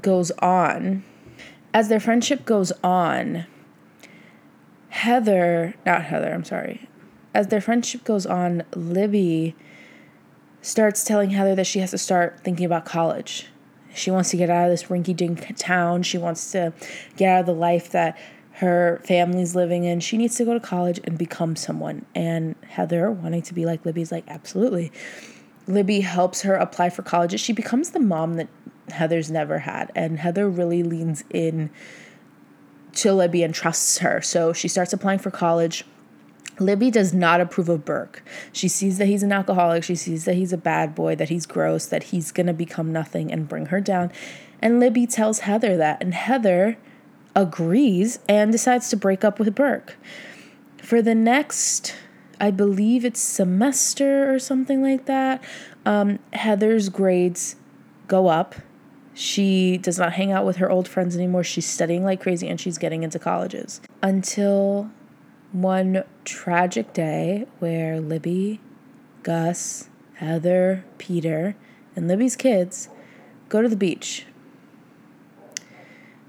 goes 0.00 0.30
on, 0.38 1.04
as 1.74 1.88
their 1.88 2.00
friendship 2.00 2.44
goes 2.44 2.72
on, 2.84 3.46
Heather, 4.90 5.74
not 5.84 6.04
Heather, 6.04 6.32
I'm 6.32 6.44
sorry. 6.44 6.88
As 7.34 7.48
their 7.48 7.60
friendship 7.60 8.04
goes 8.04 8.26
on, 8.26 8.62
Libby 8.74 9.54
starts 10.62 11.04
telling 11.04 11.30
Heather 11.30 11.54
that 11.54 11.66
she 11.66 11.80
has 11.80 11.90
to 11.90 11.98
start 11.98 12.40
thinking 12.44 12.66
about 12.66 12.84
college. 12.84 13.46
She 13.94 14.10
wants 14.10 14.30
to 14.30 14.36
get 14.36 14.50
out 14.50 14.64
of 14.64 14.70
this 14.70 14.84
rinky 14.84 15.14
dink 15.14 15.56
town. 15.56 16.02
She 16.02 16.18
wants 16.18 16.52
to 16.52 16.72
get 17.16 17.28
out 17.28 17.40
of 17.40 17.46
the 17.46 17.54
life 17.54 17.90
that 17.90 18.18
her 18.54 19.00
family's 19.04 19.54
living 19.54 19.84
in. 19.84 20.00
She 20.00 20.18
needs 20.18 20.34
to 20.36 20.44
go 20.44 20.52
to 20.54 20.60
college 20.60 21.00
and 21.04 21.16
become 21.16 21.56
someone. 21.56 22.04
And 22.14 22.54
Heather, 22.68 23.10
wanting 23.10 23.42
to 23.42 23.54
be 23.54 23.64
like 23.64 23.86
Libby's 23.86 24.12
like, 24.12 24.24
absolutely. 24.28 24.92
Libby 25.66 26.00
helps 26.00 26.42
her 26.42 26.54
apply 26.54 26.90
for 26.90 27.02
colleges. 27.02 27.40
She 27.40 27.52
becomes 27.52 27.90
the 27.90 28.00
mom 28.00 28.34
that 28.34 28.48
Heather's 28.90 29.30
never 29.30 29.60
had. 29.60 29.90
And 29.94 30.18
Heather 30.18 30.48
really 30.48 30.82
leans 30.82 31.24
in 31.30 31.70
to 32.92 33.14
Libby 33.14 33.42
and 33.42 33.54
trusts 33.54 33.98
her. 33.98 34.20
So 34.20 34.52
she 34.52 34.68
starts 34.68 34.92
applying 34.92 35.20
for 35.20 35.30
college. 35.30 35.84
Libby 36.60 36.90
does 36.90 37.12
not 37.12 37.40
approve 37.40 37.68
of 37.68 37.84
Burke. 37.84 38.22
She 38.52 38.68
sees 38.68 38.98
that 38.98 39.06
he's 39.06 39.22
an 39.22 39.32
alcoholic. 39.32 39.82
She 39.82 39.96
sees 39.96 40.26
that 40.26 40.34
he's 40.34 40.52
a 40.52 40.58
bad 40.58 40.94
boy, 40.94 41.16
that 41.16 41.30
he's 41.30 41.46
gross, 41.46 41.86
that 41.86 42.04
he's 42.04 42.30
going 42.30 42.46
to 42.46 42.52
become 42.52 42.92
nothing 42.92 43.32
and 43.32 43.48
bring 43.48 43.66
her 43.66 43.80
down. 43.80 44.12
And 44.60 44.78
Libby 44.78 45.06
tells 45.06 45.40
Heather 45.40 45.76
that. 45.78 46.02
And 46.02 46.14
Heather 46.14 46.76
agrees 47.34 48.18
and 48.28 48.52
decides 48.52 48.90
to 48.90 48.96
break 48.96 49.24
up 49.24 49.38
with 49.38 49.54
Burke. 49.54 49.96
For 50.78 51.00
the 51.00 51.14
next, 51.14 51.94
I 52.40 52.50
believe 52.50 53.04
it's 53.04 53.20
semester 53.20 54.32
or 54.32 54.38
something 54.38 54.82
like 54.82 55.06
that, 55.06 55.42
um, 55.86 56.18
Heather's 56.32 56.88
grades 56.88 57.56
go 58.06 58.28
up. 58.28 58.54
She 59.14 59.76
does 59.78 59.98
not 59.98 60.14
hang 60.14 60.32
out 60.32 60.46
with 60.46 60.56
her 60.56 60.70
old 60.70 60.88
friends 60.88 61.16
anymore. 61.16 61.44
She's 61.44 61.66
studying 61.66 62.04
like 62.04 62.20
crazy 62.20 62.48
and 62.48 62.60
she's 62.60 62.78
getting 62.78 63.02
into 63.02 63.18
colleges. 63.18 63.80
Until 64.02 64.90
one 65.52 66.04
tragic 66.24 66.92
day 66.92 67.46
where 67.58 68.00
Libby, 68.00 68.60
Gus, 69.22 69.88
Heather, 70.14 70.84
Peter, 70.98 71.56
and 71.96 72.06
Libby's 72.06 72.36
kids 72.36 72.88
go 73.48 73.62
to 73.62 73.68
the 73.68 73.76
beach. 73.76 74.26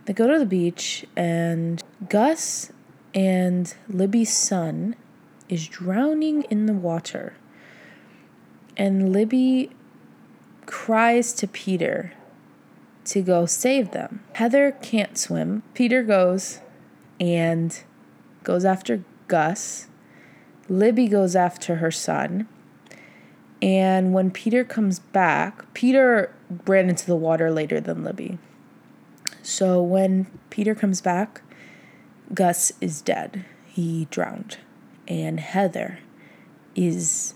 They 0.05 0.13
go 0.13 0.27
to 0.27 0.39
the 0.39 0.45
beach, 0.45 1.05
and 1.15 1.81
Gus 2.09 2.71
and 3.13 3.73
Libby's 3.87 4.35
son 4.35 4.95
is 5.47 5.67
drowning 5.67 6.43
in 6.43 6.65
the 6.65 6.73
water. 6.73 7.35
And 8.75 9.13
Libby 9.13 9.69
cries 10.65 11.33
to 11.33 11.47
Peter 11.47 12.13
to 13.05 13.21
go 13.21 13.45
save 13.45 13.91
them. 13.91 14.23
Heather 14.33 14.71
can't 14.71 15.17
swim. 15.17 15.63
Peter 15.73 16.03
goes 16.03 16.59
and 17.19 17.83
goes 18.43 18.65
after 18.65 19.03
Gus. 19.31 19.87
Libby 20.67 21.07
goes 21.07 21.37
after 21.37 21.77
her 21.77 21.89
son. 21.89 22.49
And 23.61 24.13
when 24.13 24.29
Peter 24.29 24.65
comes 24.65 24.99
back, 24.99 25.73
Peter 25.73 26.35
ran 26.67 26.89
into 26.89 27.05
the 27.05 27.15
water 27.15 27.49
later 27.49 27.79
than 27.79 28.03
Libby. 28.03 28.39
So 29.41 29.81
when 29.81 30.27
Peter 30.49 30.75
comes 30.75 30.99
back, 30.99 31.43
Gus 32.33 32.73
is 32.81 33.01
dead. 33.01 33.45
He 33.65 34.09
drowned. 34.11 34.57
And 35.07 35.39
Heather 35.39 35.99
is 36.75 37.33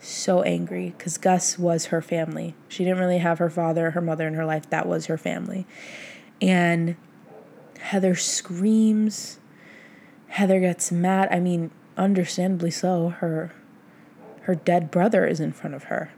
so 0.00 0.40
angry 0.42 0.94
because 0.96 1.18
Gus 1.18 1.58
was 1.58 1.86
her 1.86 2.00
family. 2.00 2.54
She 2.68 2.84
didn't 2.84 3.00
really 3.00 3.18
have 3.18 3.38
her 3.38 3.50
father, 3.50 3.90
her 3.90 4.00
mother 4.00 4.26
in 4.26 4.32
her 4.32 4.46
life. 4.46 4.70
That 4.70 4.88
was 4.88 5.06
her 5.06 5.18
family. 5.18 5.66
And 6.40 6.96
Heather 7.80 8.14
screams. 8.14 9.38
Heather 10.34 10.58
gets 10.58 10.90
mad. 10.90 11.28
I 11.30 11.38
mean, 11.38 11.70
understandably 11.96 12.72
so. 12.72 13.10
Her 13.10 13.52
her 14.42 14.56
dead 14.56 14.90
brother 14.90 15.24
is 15.24 15.38
in 15.38 15.52
front 15.52 15.76
of 15.76 15.84
her. 15.84 16.10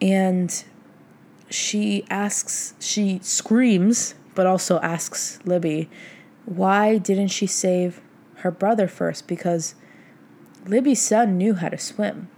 And 0.00 0.64
she 1.48 2.04
asks, 2.10 2.74
she 2.80 3.20
screams, 3.22 4.16
but 4.34 4.48
also 4.48 4.80
asks 4.80 5.38
Libby, 5.44 5.88
why 6.44 6.98
didn't 6.98 7.28
she 7.28 7.46
save 7.46 8.00
her 8.38 8.50
brother 8.50 8.88
first? 8.88 9.28
Because 9.28 9.76
Libby's 10.66 11.00
son 11.00 11.38
knew 11.38 11.54
how 11.54 11.68
to 11.68 11.78
swim. 11.78 12.28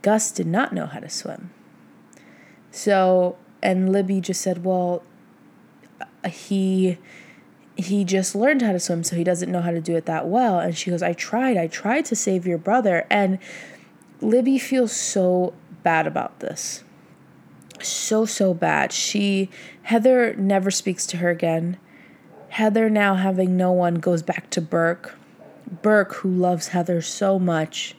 Gus 0.00 0.32
did 0.32 0.46
not 0.46 0.72
know 0.72 0.86
how 0.86 1.00
to 1.00 1.10
swim. 1.10 1.50
So, 2.70 3.36
and 3.62 3.92
Libby 3.92 4.22
just 4.22 4.40
said, 4.40 4.64
well, 4.64 5.02
he 6.26 6.96
he 7.80 8.04
just 8.04 8.34
learned 8.34 8.62
how 8.62 8.72
to 8.72 8.80
swim 8.80 9.02
so 9.02 9.16
he 9.16 9.24
doesn't 9.24 9.50
know 9.50 9.60
how 9.60 9.70
to 9.70 9.80
do 9.80 9.96
it 9.96 10.06
that 10.06 10.28
well. 10.28 10.58
And 10.58 10.76
she 10.76 10.90
goes 10.90 11.02
i 11.02 11.12
tried 11.12 11.56
i 11.56 11.66
tried 11.66 12.04
to 12.06 12.16
save 12.16 12.46
your 12.46 12.58
brother. 12.58 13.06
And 13.10 13.38
libby 14.20 14.58
feels 14.58 14.92
so 14.92 15.54
bad 15.82 16.06
about 16.06 16.40
this. 16.40 16.84
So 17.82 18.24
so 18.24 18.52
bad. 18.54 18.92
She 18.92 19.50
heather 19.82 20.34
never 20.34 20.70
speaks 20.70 21.06
to 21.08 21.18
her 21.18 21.30
again. 21.30 21.78
Heather 22.50 22.90
now 22.90 23.14
having 23.14 23.56
no 23.56 23.72
one 23.72 23.96
goes 23.96 24.22
back 24.22 24.50
to 24.50 24.60
burke. 24.60 25.16
Burke 25.82 26.14
who 26.16 26.30
loves 26.30 26.68
heather 26.68 27.00
so 27.00 27.38
much 27.38 27.94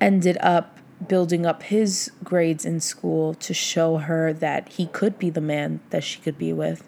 ended 0.00 0.36
up 0.40 0.78
building 1.06 1.46
up 1.46 1.62
his 1.64 2.10
grades 2.24 2.64
in 2.64 2.80
school 2.80 3.34
to 3.34 3.54
show 3.54 3.98
her 3.98 4.32
that 4.32 4.68
he 4.70 4.86
could 4.86 5.18
be 5.18 5.30
the 5.30 5.40
man 5.40 5.80
that 5.90 6.02
she 6.02 6.20
could 6.20 6.36
be 6.36 6.52
with 6.52 6.82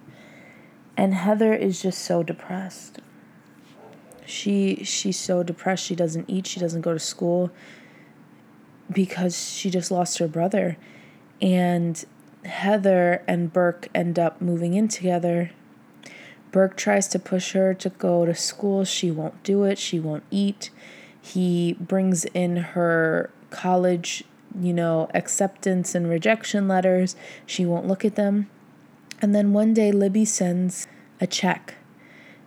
and 1.01 1.15
Heather 1.15 1.55
is 1.55 1.81
just 1.81 2.03
so 2.03 2.23
depressed. 2.23 2.99
She 4.27 4.85
she's 4.85 5.19
so 5.19 5.43
depressed. 5.43 5.83
She 5.83 5.95
doesn't 5.95 6.29
eat. 6.29 6.47
She 6.47 6.61
doesn't 6.61 6.83
go 6.83 6.93
to 6.93 6.99
school 6.99 7.51
because 8.93 9.51
she 9.51 9.71
just 9.71 9.91
lost 9.91 10.19
her 10.19 10.29
brother. 10.29 10.77
And 11.41 12.05
Heather 12.45 13.23
and 13.27 13.51
Burke 13.51 13.89
end 13.95 14.19
up 14.19 14.43
moving 14.43 14.75
in 14.75 14.89
together. 14.89 15.53
Burke 16.53 16.77
tries 16.77 17.09
to 17.09 17.19
push 17.19 17.53
her 17.53 17.73
to 17.73 17.89
go 17.89 18.27
to 18.27 18.35
school. 18.35 18.85
She 18.85 19.11
won't 19.11 19.43
do 19.43 19.65
it. 19.65 19.79
She 19.79 19.99
won't 19.99 20.25
eat. 20.31 20.69
He 21.23 21.79
brings 21.81 22.27
in 22.27 22.57
her 22.57 23.31
college, 23.49 24.23
you 24.55 24.75
know, 24.75 25.09
acceptance 25.15 25.95
and 25.95 26.11
rejection 26.11 26.69
letters. 26.69 27.17
She 27.47 27.65
won't 27.65 27.89
look 27.89 28.05
at 28.05 28.17
them. 28.17 28.51
And 29.21 29.35
then 29.35 29.53
one 29.53 29.75
day, 29.75 29.93
Libby 29.93 30.25
sends 30.25 30.87
a 31.21 31.27
check. 31.27 31.75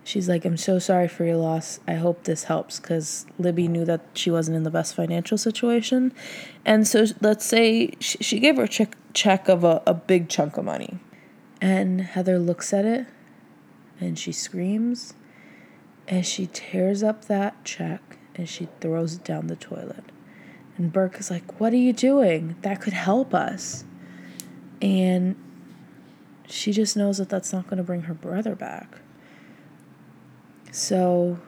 She's 0.02 0.28
like, 0.28 0.44
I'm 0.44 0.58
so 0.58 0.78
sorry 0.78 1.08
for 1.08 1.24
your 1.24 1.36
loss. 1.36 1.80
I 1.88 1.94
hope 1.94 2.24
this 2.24 2.44
helps 2.44 2.78
because 2.78 3.24
Libby 3.38 3.68
knew 3.68 3.86
that 3.86 4.02
she 4.12 4.30
wasn't 4.30 4.56
in 4.58 4.62
the 4.62 4.70
best 4.70 4.94
financial 4.94 5.38
situation. 5.38 6.12
And 6.64 6.86
so 6.86 7.06
let's 7.22 7.46
say 7.46 7.92
she, 8.00 8.18
she 8.18 8.38
gave 8.38 8.56
her 8.56 8.64
a 8.64 8.68
check, 8.68 8.96
check 9.14 9.48
of 9.48 9.64
a, 9.64 9.82
a 9.86 9.94
big 9.94 10.28
chunk 10.28 10.58
of 10.58 10.64
money. 10.64 10.98
And 11.60 12.02
Heather 12.02 12.38
looks 12.38 12.74
at 12.74 12.84
it 12.84 13.06
and 13.98 14.18
she 14.18 14.30
screams 14.30 15.14
and 16.06 16.26
she 16.26 16.48
tears 16.52 17.02
up 17.02 17.24
that 17.26 17.64
check 17.64 18.18
and 18.34 18.46
she 18.46 18.68
throws 18.80 19.14
it 19.14 19.24
down 19.24 19.46
the 19.46 19.56
toilet. 19.56 20.04
And 20.76 20.92
Burke 20.92 21.18
is 21.18 21.30
like, 21.30 21.58
What 21.60 21.72
are 21.72 21.78
you 21.78 21.92
doing? 21.92 22.56
That 22.62 22.82
could 22.82 22.92
help 22.92 23.32
us. 23.32 23.84
And 24.82 25.36
she 26.46 26.72
just 26.72 26.96
knows 26.96 27.18
that 27.18 27.28
that's 27.28 27.52
not 27.52 27.66
going 27.66 27.78
to 27.78 27.82
bring 27.82 28.02
her 28.02 28.14
brother 28.14 28.54
back. 28.54 29.00
So 30.70 31.38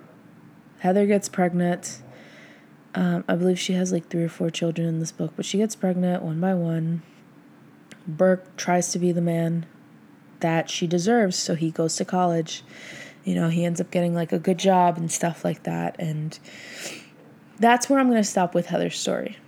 Heather 0.79 1.07
gets 1.07 1.29
pregnant. 1.29 2.03
Um, 2.95 3.25
I 3.29 3.35
believe 3.35 3.59
she 3.59 3.75
has 3.75 3.93
like 3.93 4.09
three 4.09 4.25
or 4.25 4.29
four 4.29 4.51
children 4.51 4.89
in 4.89 5.01
this 5.01 5.13
book, 5.13 5.33
but 5.37 5.45
she 5.45 5.59
gets 5.59 5.77
pregnant 5.77 6.23
one 6.23 6.41
by 6.41 6.55
one. 6.55 7.03
Burke 8.07 8.57
tries 8.57 8.91
to 8.93 8.99
be 8.99 9.13
the 9.13 9.21
man 9.21 9.67
that 10.41 10.71
she 10.71 10.87
deserves, 10.87 11.37
so 11.37 11.55
he 11.55 11.71
goes 11.71 11.97
to 11.97 12.05
college. 12.05 12.63
You 13.25 13.35
know, 13.35 13.49
he 13.49 13.65
ends 13.65 13.81
up 13.81 13.91
getting 13.91 14.15
like 14.15 14.33
a 14.33 14.39
good 14.39 14.59
job 14.59 14.97
and 14.97 15.11
stuff 15.11 15.45
like 15.45 15.65
that. 15.65 15.97
And 15.99 16.39
that's 17.59 17.91
where 17.91 17.99
I'm 17.99 18.09
going 18.09 18.23
to 18.23 18.29
stop 18.29 18.55
with 18.55 18.67
Heather's 18.67 18.99
story. 18.99 19.39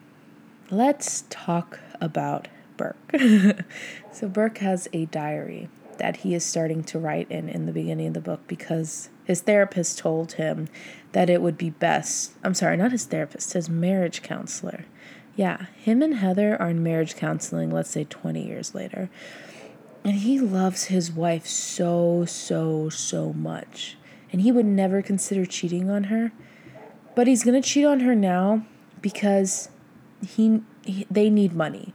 Let's 0.71 1.25
talk 1.31 1.79
about 2.01 2.49
Burke. 2.79 2.97
so, 4.13 4.29
Burke 4.29 4.59
has 4.59 4.89
a 4.95 5.05
diary 5.07 5.69
that 5.99 6.19
he 6.19 6.35
is 6.35 6.45
starting 6.45 6.83
to 6.85 6.99
write 6.99 7.31
in 7.31 7.51
in 7.51 7.67
the 7.67 7.73
beginning 7.73 8.09
of 8.09 8.15
the 8.15 8.21
book 8.21 8.41
because 8.47 9.11
his 9.25 9.43
therapist 9.43 9.99
told 9.99 10.33
him 10.33 10.69
that 11.13 11.29
it 11.29 11.43
would 11.43 11.59
be 11.59 11.71
best. 11.71 12.33
I'm 12.43 12.55
sorry, 12.55 12.79
not 12.79 12.93
his 12.93 13.05
therapist, 13.05 13.53
his 13.53 13.69
marriage 13.69 14.23
counselor. 14.23 14.87
Yeah, 15.37 15.67
him 15.77 16.03
and 16.03 16.17
Heather 16.17 16.61
are 16.61 16.71
in 16.71 16.83
marriage 16.83 17.15
counseling, 17.15 17.71
let's 17.71 17.91
say 17.91 18.05
20 18.05 18.45
years 18.45 18.75
later. 18.75 19.11
And 20.03 20.15
he 20.15 20.41
loves 20.41 20.85
his 20.85 21.13
wife 21.13 21.47
so, 21.47 22.25
so, 22.27 22.89
so 22.89 23.33
much. 23.33 23.97
And 24.33 24.41
he 24.41 24.51
would 24.51 24.67
never 24.67 25.03
consider 25.03 25.45
cheating 25.45 25.91
on 25.91 26.05
her. 26.05 26.33
But 27.15 27.27
he's 27.27 27.45
going 27.45 27.61
to 27.61 27.69
cheat 27.69 27.85
on 27.85 28.01
her 28.01 28.15
now 28.15 28.65
because 29.01 29.69
he, 30.27 30.63
he 30.85 31.07
they 31.11 31.31
need 31.31 31.53
money. 31.53 31.93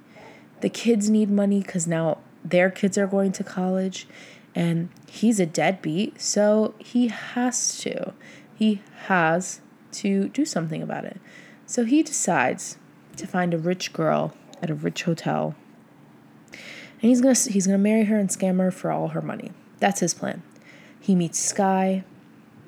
The 0.63 0.69
kids 0.69 1.09
need 1.09 1.29
money 1.29 1.61
cuz 1.61 1.85
now 1.85 2.19
their 2.41 2.69
kids 2.69 2.97
are 2.97 3.05
going 3.05 3.33
to 3.33 3.43
college 3.43 4.07
and 4.55 4.87
he's 5.09 5.41
a 5.41 5.45
deadbeat, 5.45 6.21
so 6.21 6.73
he 6.77 7.07
has 7.07 7.77
to. 7.79 8.13
He 8.55 8.81
has 9.07 9.59
to 9.93 10.29
do 10.29 10.45
something 10.45 10.81
about 10.81 11.03
it. 11.03 11.19
So 11.65 11.83
he 11.83 12.01
decides 12.01 12.77
to 13.17 13.27
find 13.27 13.53
a 13.53 13.57
rich 13.57 13.91
girl 13.91 14.35
at 14.61 14.69
a 14.69 14.73
rich 14.73 15.03
hotel. 15.03 15.55
And 16.51 17.09
he's 17.09 17.19
going 17.19 17.35
to 17.35 17.51
he's 17.51 17.67
going 17.67 17.77
to 17.77 17.83
marry 17.83 18.05
her 18.05 18.17
and 18.17 18.29
scam 18.29 18.59
her 18.59 18.71
for 18.71 18.89
all 18.89 19.09
her 19.09 19.21
money. 19.21 19.51
That's 19.79 19.99
his 19.99 20.13
plan. 20.13 20.43
He 20.97 21.13
meets 21.13 21.39
Sky. 21.39 22.05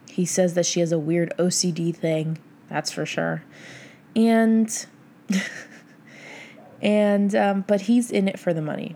He 0.10 0.26
says 0.26 0.54
that 0.56 0.66
she 0.66 0.82
has 0.82 0.92
a 0.92 1.00
weird 1.00 1.34
OCD 1.40 1.96
thing, 1.96 2.40
that's 2.68 2.92
for 2.92 3.06
sure. 3.06 3.44
And 4.18 4.86
and 6.86 7.34
um, 7.34 7.66
but 7.68 7.82
he's 7.82 8.12
in 8.12 8.28
it 8.28 8.40
for 8.40 8.54
the 8.54 8.62
money. 8.62 8.96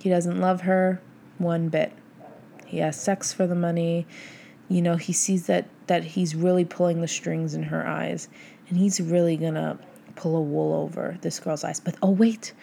He 0.00 0.08
doesn't 0.08 0.40
love 0.40 0.62
her 0.62 1.02
one 1.36 1.68
bit. 1.68 1.92
He 2.66 2.78
has 2.78 2.98
sex 2.98 3.30
for 3.30 3.46
the 3.46 3.54
money. 3.54 4.06
You 4.68 4.80
know, 4.80 4.96
he 4.96 5.12
sees 5.12 5.46
that 5.46 5.66
that 5.86 6.02
he's 6.02 6.34
really 6.34 6.64
pulling 6.64 7.02
the 7.02 7.08
strings 7.08 7.54
in 7.54 7.64
her 7.64 7.86
eyes 7.86 8.28
and 8.68 8.78
he's 8.78 9.00
really 9.00 9.36
to 9.36 9.78
pull 10.16 10.34
a 10.34 10.40
wool 10.40 10.72
over 10.72 11.18
this 11.20 11.38
girl's 11.38 11.62
eyes. 11.62 11.78
But 11.78 11.96
oh 12.02 12.10
wait, 12.10 12.54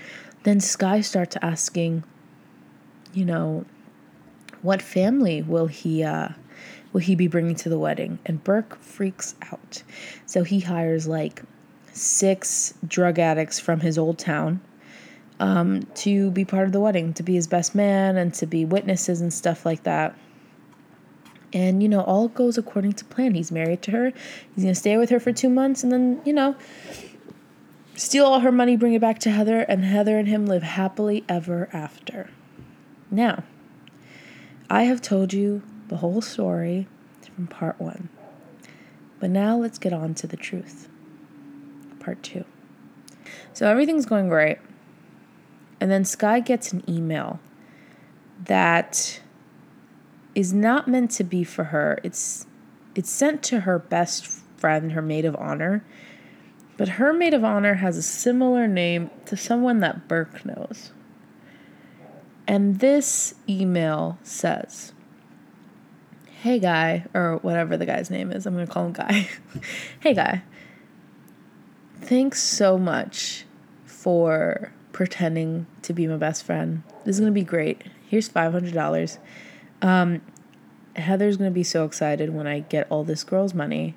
then 0.42 0.60
Sky 0.60 1.02
starts 1.02 1.38
asking, 1.42 2.04
you 3.14 3.26
know, 3.26 3.64
what 4.64 4.82
family 4.82 5.44
will 5.44 5.68
he 5.68 6.04
uh 6.04 6.30
will 6.94 7.02
he 7.02 7.14
be 7.14 7.28
bringing 7.28 7.56
to 7.58 7.70
the 7.70 7.78
wedding? 7.78 8.18
And 8.26 8.44
Burke 8.44 8.82
freaks 8.82 9.36
out. 9.52 9.84
So 10.26 10.44
he 10.44 10.62
hires 10.62 11.08
like 11.08 11.44
six 11.94 12.74
drug 12.88 13.20
addicts 13.20 13.60
from 13.60 13.80
his 13.80 13.98
old 13.98 14.18
town 14.18 14.62
um, 15.40 15.84
to 15.96 16.32
be 16.32 16.46
part 16.46 16.66
of 16.66 16.72
the 16.72 16.80
wedding, 16.80 17.14
to 17.14 17.24
be 17.24 17.36
his 17.36 17.48
best 17.48 17.76
man, 17.76 18.18
and 18.18 18.34
to 18.36 18.46
be 18.46 18.66
witnesses 18.66 19.22
and 19.22 19.34
stuff 19.34 19.66
like 19.66 19.84
that. 19.84 20.18
And, 21.54 21.82
you 21.82 21.90
know, 21.90 22.02
all 22.02 22.28
goes 22.28 22.58
according 22.58 22.94
to 22.94 23.06
plan. 23.06 23.34
He's 23.34 23.52
married 23.52 23.82
to 23.84 23.92
her. 23.92 24.12
He's 24.56 24.64
going 24.64 24.74
to 24.74 24.76
stay 24.76 24.98
with 24.98 25.10
her 25.10 25.20
for 25.20 25.32
two 25.32 25.50
months 25.50 25.84
and 25.84 25.92
then, 25.92 26.22
you 26.26 26.34
know, 26.34 26.56
steal 27.96 28.26
all 28.26 28.42
her 28.42 28.52
money, 28.52 28.76
bring 28.76 28.94
it 28.94 29.02
back 29.02 29.20
to 29.20 29.32
Heather, 29.32 29.62
and 29.62 29.86
Heather 29.86 30.18
and 30.18 30.28
him 30.28 30.46
live 30.46 30.64
happily 30.64 31.24
ever 31.30 31.70
after. 31.72 32.30
Now, 33.10 33.44
I 34.70 34.84
have 34.84 35.02
told 35.02 35.32
you 35.32 35.62
the 35.88 35.98
whole 35.98 36.22
story 36.22 36.88
from 37.38 37.48
part 37.48 37.80
one. 37.80 38.10
But 39.20 39.30
now 39.30 39.58
let's 39.58 39.78
get 39.78 39.94
on 39.94 40.14
to 40.16 40.28
the 40.28 40.38
truth. 40.38 40.90
Part 42.08 42.24
two. 42.24 42.46
So 43.52 43.70
everything's 43.70 44.06
going 44.06 44.30
great. 44.30 44.60
And 45.82 45.92
then 45.92 46.06
Sky 46.06 46.40
gets 46.40 46.72
an 46.72 46.90
email 46.90 47.42
that 48.46 49.20
is 50.34 50.54
not 50.54 50.88
meant 50.88 51.12
to 51.12 51.26
be 51.26 51.44
for 51.44 51.66
her. 51.66 52.00
It's 52.06 52.46
it's 52.96 53.10
sent 53.10 53.44
to 53.44 53.60
her 53.60 53.78
best 53.78 54.26
friend, 54.26 54.94
her 54.94 55.02
maid 55.02 55.26
of 55.26 55.36
honor. 55.36 55.84
But 56.78 56.88
her 56.88 57.12
maid 57.12 57.34
of 57.34 57.44
honor 57.44 57.74
has 57.74 57.98
a 57.98 58.02
similar 58.02 58.70
name 58.70 59.10
to 59.26 59.36
someone 59.36 59.82
that 59.82 60.08
Burke 60.08 60.46
knows. 60.46 60.94
And 62.48 62.80
this 62.80 63.36
email 63.50 64.18
says, 64.24 64.94
Hey 66.42 66.58
guy, 66.60 67.04
or 67.14 67.40
whatever 67.42 67.76
the 67.76 67.86
guy's 67.86 68.10
name 68.10 68.32
is, 68.32 68.46
I'm 68.46 68.54
gonna 68.54 68.66
call 68.66 68.86
him 68.86 68.94
Guy. 68.94 69.28
hey 70.00 70.14
guy, 70.14 70.44
thanks 72.02 72.42
so 72.42 72.78
much 72.78 73.46
for 73.86 74.72
pretending 74.92 75.68
to 75.84 75.94
be 75.94 76.08
my 76.08 76.18
best 76.18 76.44
friend. 76.44 76.84
This 77.06 77.16
is 77.16 77.20
going 77.20 77.34
to 77.34 77.40
be 77.40 77.46
great. 77.46 77.84
Here's 78.08 78.30
$500. 78.30 79.18
Um, 79.82 80.22
Heather's 80.96 81.38
going 81.38 81.52
to 81.52 81.54
be 81.54 81.64
so 81.64 81.86
excited 81.86 82.34
when 82.34 82.48
I 82.48 82.62
get 82.62 82.88
all 82.90 83.04
this 83.04 83.24
girl's 83.24 83.54
money. 83.54 83.96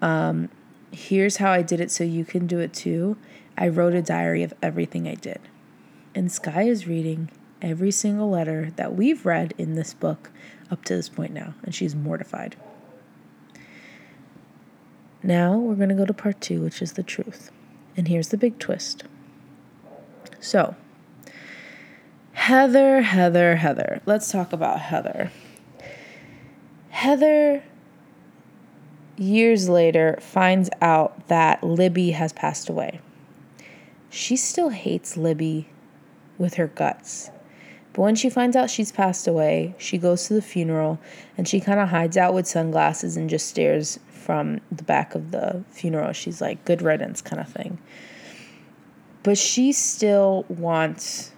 Um, 0.00 0.48
here's 0.90 1.36
how 1.36 1.50
I 1.50 1.62
did 1.62 1.80
it 1.80 1.90
so 1.90 2.04
you 2.04 2.24
can 2.24 2.46
do 2.46 2.58
it 2.58 2.72
too. 2.72 3.16
I 3.58 3.68
wrote 3.68 3.94
a 3.94 4.02
diary 4.02 4.42
of 4.42 4.54
everything 4.62 5.06
I 5.06 5.14
did. 5.14 5.40
And 6.14 6.32
Sky 6.32 6.62
is 6.62 6.86
reading 6.86 7.30
every 7.60 7.90
single 7.90 8.30
letter 8.30 8.70
that 8.76 8.94
we've 8.94 9.26
read 9.26 9.52
in 9.58 9.74
this 9.74 9.92
book 9.92 10.30
up 10.70 10.84
to 10.84 10.96
this 10.96 11.08
point 11.08 11.32
now, 11.32 11.54
and 11.62 11.74
she's 11.74 11.94
mortified. 11.94 12.56
Now 15.22 15.56
we're 15.56 15.74
going 15.74 15.88
to 15.88 15.94
go 15.94 16.04
to 16.04 16.14
part 16.14 16.40
two, 16.40 16.62
which 16.62 16.82
is 16.82 16.92
the 16.92 17.02
truth. 17.02 17.50
And 17.96 18.08
here's 18.08 18.28
the 18.28 18.36
big 18.36 18.58
twist. 18.58 19.04
So, 20.40 20.76
Heather, 22.32 23.00
Heather, 23.00 23.56
Heather. 23.56 24.00
Let's 24.06 24.30
talk 24.30 24.52
about 24.52 24.80
Heather. 24.80 25.32
Heather, 26.90 27.64
years 29.16 29.68
later, 29.68 30.18
finds 30.20 30.70
out 30.80 31.28
that 31.28 31.64
Libby 31.64 32.12
has 32.12 32.32
passed 32.32 32.68
away. 32.68 33.00
She 34.10 34.36
still 34.36 34.68
hates 34.68 35.16
Libby 35.16 35.68
with 36.38 36.54
her 36.54 36.68
guts. 36.68 37.30
But 37.92 38.02
when 38.02 38.14
she 38.14 38.28
finds 38.28 38.56
out 38.56 38.70
she's 38.70 38.92
passed 38.92 39.26
away, 39.26 39.74
she 39.78 39.96
goes 39.96 40.26
to 40.28 40.34
the 40.34 40.42
funeral 40.42 41.00
and 41.36 41.48
she 41.48 41.60
kind 41.60 41.80
of 41.80 41.88
hides 41.88 42.16
out 42.16 42.34
with 42.34 42.46
sunglasses 42.46 43.16
and 43.16 43.28
just 43.28 43.48
stares 43.48 43.98
from 44.26 44.60
the 44.72 44.82
back 44.82 45.14
of 45.14 45.30
the 45.30 45.62
funeral. 45.70 46.12
She's 46.12 46.40
like, 46.40 46.64
good 46.64 46.82
riddance 46.82 47.22
kind 47.22 47.40
of 47.40 47.48
thing. 47.48 47.78
But 49.22 49.38
she 49.38 49.70
still 49.70 50.44
wants 50.48 51.32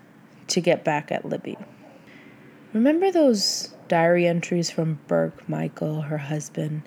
to 0.49 0.63
get 0.63 0.85
back 0.85 1.13
at 1.13 1.27
Libby. 1.27 1.59
Remember 2.73 3.13
those 3.13 3.75
diary 3.89 4.27
entries 4.27 4.71
from 4.71 5.01
Burke 5.07 5.47
Michael, 5.47 6.01
her 6.03 6.17
husband? 6.17 6.83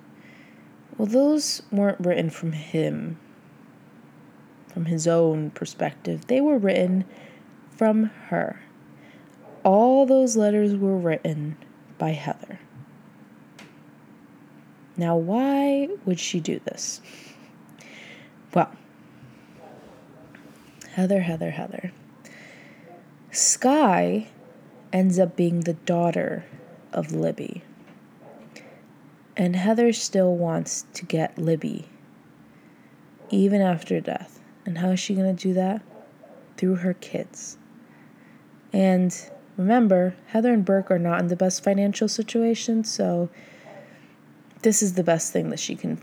Well, 0.98 1.06
those 1.06 1.62
weren't 1.70 2.00
written 2.00 2.30
from 2.30 2.50
him, 2.50 3.18
from 4.72 4.86
his 4.86 5.06
own 5.06 5.50
perspective. 5.50 6.26
They 6.26 6.40
were 6.40 6.58
written 6.58 7.04
from 7.70 8.06
her. 8.26 8.60
All 9.64 10.04
those 10.04 10.36
letters 10.36 10.74
were 10.76 10.96
written 10.96 11.56
by 11.96 12.10
Heather. 12.10 12.58
Now, 14.96 15.16
why 15.16 15.88
would 16.04 16.20
she 16.20 16.40
do 16.40 16.60
this? 16.64 17.00
Well, 18.54 18.70
Heather, 20.92 21.20
Heather, 21.20 21.50
Heather. 21.52 21.92
Sky 23.30 24.28
ends 24.92 25.18
up 25.18 25.36
being 25.36 25.60
the 25.60 25.72
daughter 25.72 26.44
of 26.92 27.12
Libby. 27.12 27.62
And 29.34 29.56
Heather 29.56 29.94
still 29.94 30.36
wants 30.36 30.84
to 30.92 31.06
get 31.06 31.38
Libby, 31.38 31.86
even 33.30 33.62
after 33.62 34.00
death. 34.00 34.40
And 34.66 34.78
how 34.78 34.90
is 34.90 35.00
she 35.00 35.14
going 35.14 35.34
to 35.34 35.42
do 35.48 35.54
that? 35.54 35.80
Through 36.58 36.76
her 36.76 36.92
kids. 36.92 37.56
And 38.74 39.16
remember, 39.56 40.14
Heather 40.26 40.52
and 40.52 40.64
Burke 40.64 40.90
are 40.90 40.98
not 40.98 41.20
in 41.20 41.28
the 41.28 41.36
best 41.36 41.64
financial 41.64 42.08
situation, 42.08 42.84
so 42.84 43.30
this 44.62 44.82
is 44.82 44.94
the 44.94 45.04
best 45.04 45.32
thing 45.32 45.50
that 45.50 45.60
she 45.60 45.76
can 45.76 46.00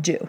do, 0.00 0.28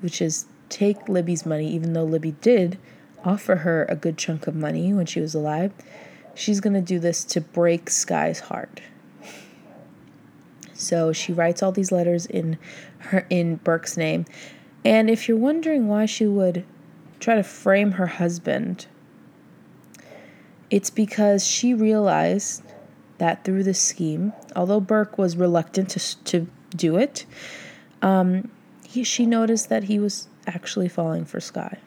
which 0.00 0.22
is 0.22 0.46
take 0.68 1.08
Libby's 1.08 1.44
money, 1.44 1.68
even 1.72 1.92
though 1.92 2.04
Libby 2.04 2.32
did 2.40 2.78
offer 3.24 3.56
her 3.56 3.84
a 3.88 3.96
good 3.96 4.16
chunk 4.16 4.46
of 4.46 4.54
money 4.54 4.92
when 4.92 5.06
she 5.06 5.20
was 5.20 5.34
alive. 5.34 5.72
She's 6.34 6.60
going 6.60 6.74
to 6.74 6.80
do 6.80 6.98
this 6.98 7.24
to 7.24 7.40
break 7.40 7.90
Sky's 7.90 8.40
heart. 8.40 8.80
So 10.74 11.12
she 11.12 11.32
writes 11.32 11.62
all 11.62 11.72
these 11.72 11.90
letters 11.90 12.26
in 12.26 12.58
her 12.98 13.26
in 13.30 13.56
Burke's 13.56 13.96
name. 13.96 14.26
And 14.84 15.10
if 15.10 15.26
you're 15.26 15.36
wondering 15.36 15.88
why 15.88 16.06
she 16.06 16.26
would 16.26 16.64
try 17.18 17.34
to 17.34 17.42
frame 17.42 17.92
her 17.92 18.06
husband, 18.06 18.86
it's 20.70 20.90
because 20.90 21.46
she 21.46 21.72
realized 21.74 22.62
that 23.18 23.44
through 23.44 23.64
this 23.64 23.80
scheme, 23.80 24.32
although 24.54 24.80
Burke 24.80 25.16
was 25.16 25.36
reluctant 25.36 25.88
to, 25.90 26.24
to 26.24 26.46
do 26.76 26.96
it, 26.96 27.26
um, 28.02 28.50
he, 28.86 29.02
she 29.02 29.26
noticed 29.26 29.68
that 29.68 29.84
he 29.84 29.98
was 29.98 30.28
actually 30.46 30.88
falling 30.88 31.24
for 31.24 31.40
Sky. 31.40 31.78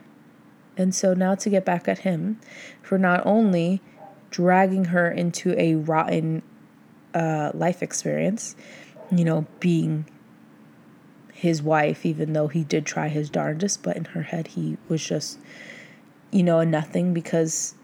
And 0.78 0.95
so 0.95 1.13
now 1.13 1.36
to 1.36 1.49
get 1.49 1.65
back 1.65 1.88
at 1.88 1.99
him 1.99 2.39
for 2.82 2.97
not 2.97 3.25
only 3.25 3.82
dragging 4.30 4.86
her 4.86 5.10
into 5.10 5.60
a 5.60 5.75
rotten 5.75 6.41
uh, 7.13 7.52
life 7.54 7.82
experience, 7.84 8.56
you 9.12 9.25
know, 9.25 9.45
being 9.60 10.06
his 11.34 11.62
wife, 11.62 12.06
even 12.06 12.34
though 12.34 12.47
he 12.47 12.63
did 12.63 12.86
try 12.86 13.08
his 13.08 13.30
darndest, 13.30 13.82
but 13.84 13.97
in 13.97 14.06
her 14.06 14.23
head 14.23 14.47
he 14.47 14.78
was 14.88 15.04
just, 15.04 15.39
you 16.32 16.43
know, 16.43 16.63
nothing 16.63 17.13
because 17.13 17.75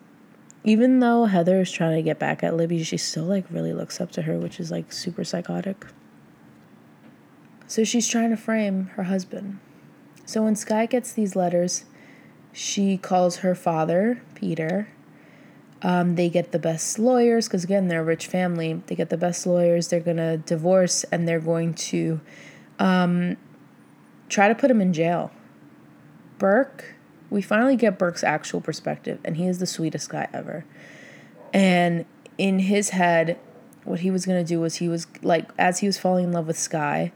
even 0.64 1.00
though 1.00 1.26
Heather 1.26 1.62
is 1.62 1.72
trying 1.72 1.96
to 1.96 2.02
get 2.02 2.18
back 2.18 2.44
at 2.44 2.56
Libby, 2.56 2.84
she 2.84 2.98
still 2.98 3.26
like 3.26 3.46
really 3.52 3.74
looks 3.74 4.02
up 4.02 4.12
to 4.14 4.24
her, 4.24 4.38
which 4.38 4.60
is 4.60 4.72
like 4.72 4.92
super 4.92 5.24
psychotic. 5.24 5.86
So 7.68 7.84
she's 7.84 8.08
trying 8.08 8.30
to 8.30 8.38
frame 8.38 8.88
her 8.96 9.04
husband. 9.04 9.60
So 10.26 10.44
when 10.44 10.56
Sky 10.56 10.86
gets 10.86 11.12
these 11.12 11.36
letters, 11.36 11.86
she 12.52 12.98
calls 12.98 13.38
her 13.38 13.56
father, 13.56 14.22
Peter, 14.34 14.88
um, 15.82 16.16
they 16.16 16.30
get 16.30 16.52
the 16.52 16.60
best 16.60 16.98
lawyers 16.98 17.48
because, 17.48 17.64
again, 17.64 17.90
they're 17.90 18.02
a 18.02 18.04
rich 18.04 18.28
family. 18.28 18.82
They 18.88 18.96
get 18.96 19.10
the 19.10 19.18
best 19.18 19.46
lawyers. 19.46 19.90
They're 19.90 20.00
going 20.00 20.18
to 20.18 20.38
divorce 20.38 21.04
and 21.06 21.28
they're 21.28 21.40
going 21.40 21.76
to 21.76 22.22
um, 22.80 23.38
try 24.30 24.48
to 24.48 24.56
put 24.56 24.72
him 24.72 24.82
in 24.82 24.94
jail. 24.94 25.32
Burke, 26.38 26.96
we 27.30 27.42
finally 27.42 27.76
get 27.76 28.00
Burke's 28.00 28.24
actual 28.24 28.62
perspective, 28.62 29.20
and 29.24 29.38
he 29.38 29.48
is 29.48 29.60
the 29.60 29.66
sweetest 29.66 30.10
guy 30.10 30.28
ever. 30.34 30.66
And 31.54 32.06
in 32.38 32.60
his 32.60 32.90
head, 32.90 33.40
what 33.84 34.00
he 34.00 34.12
was 34.12 34.26
going 34.26 34.44
to 34.44 34.48
do 34.48 34.60
was 34.60 34.76
he 34.76 34.88
was 34.88 35.08
like, 35.22 35.50
as 35.58 35.80
he 35.80 35.88
was 35.88 35.98
falling 35.98 36.26
in 36.26 36.32
love 36.32 36.48
with 36.48 36.58
Sky, 36.58 37.12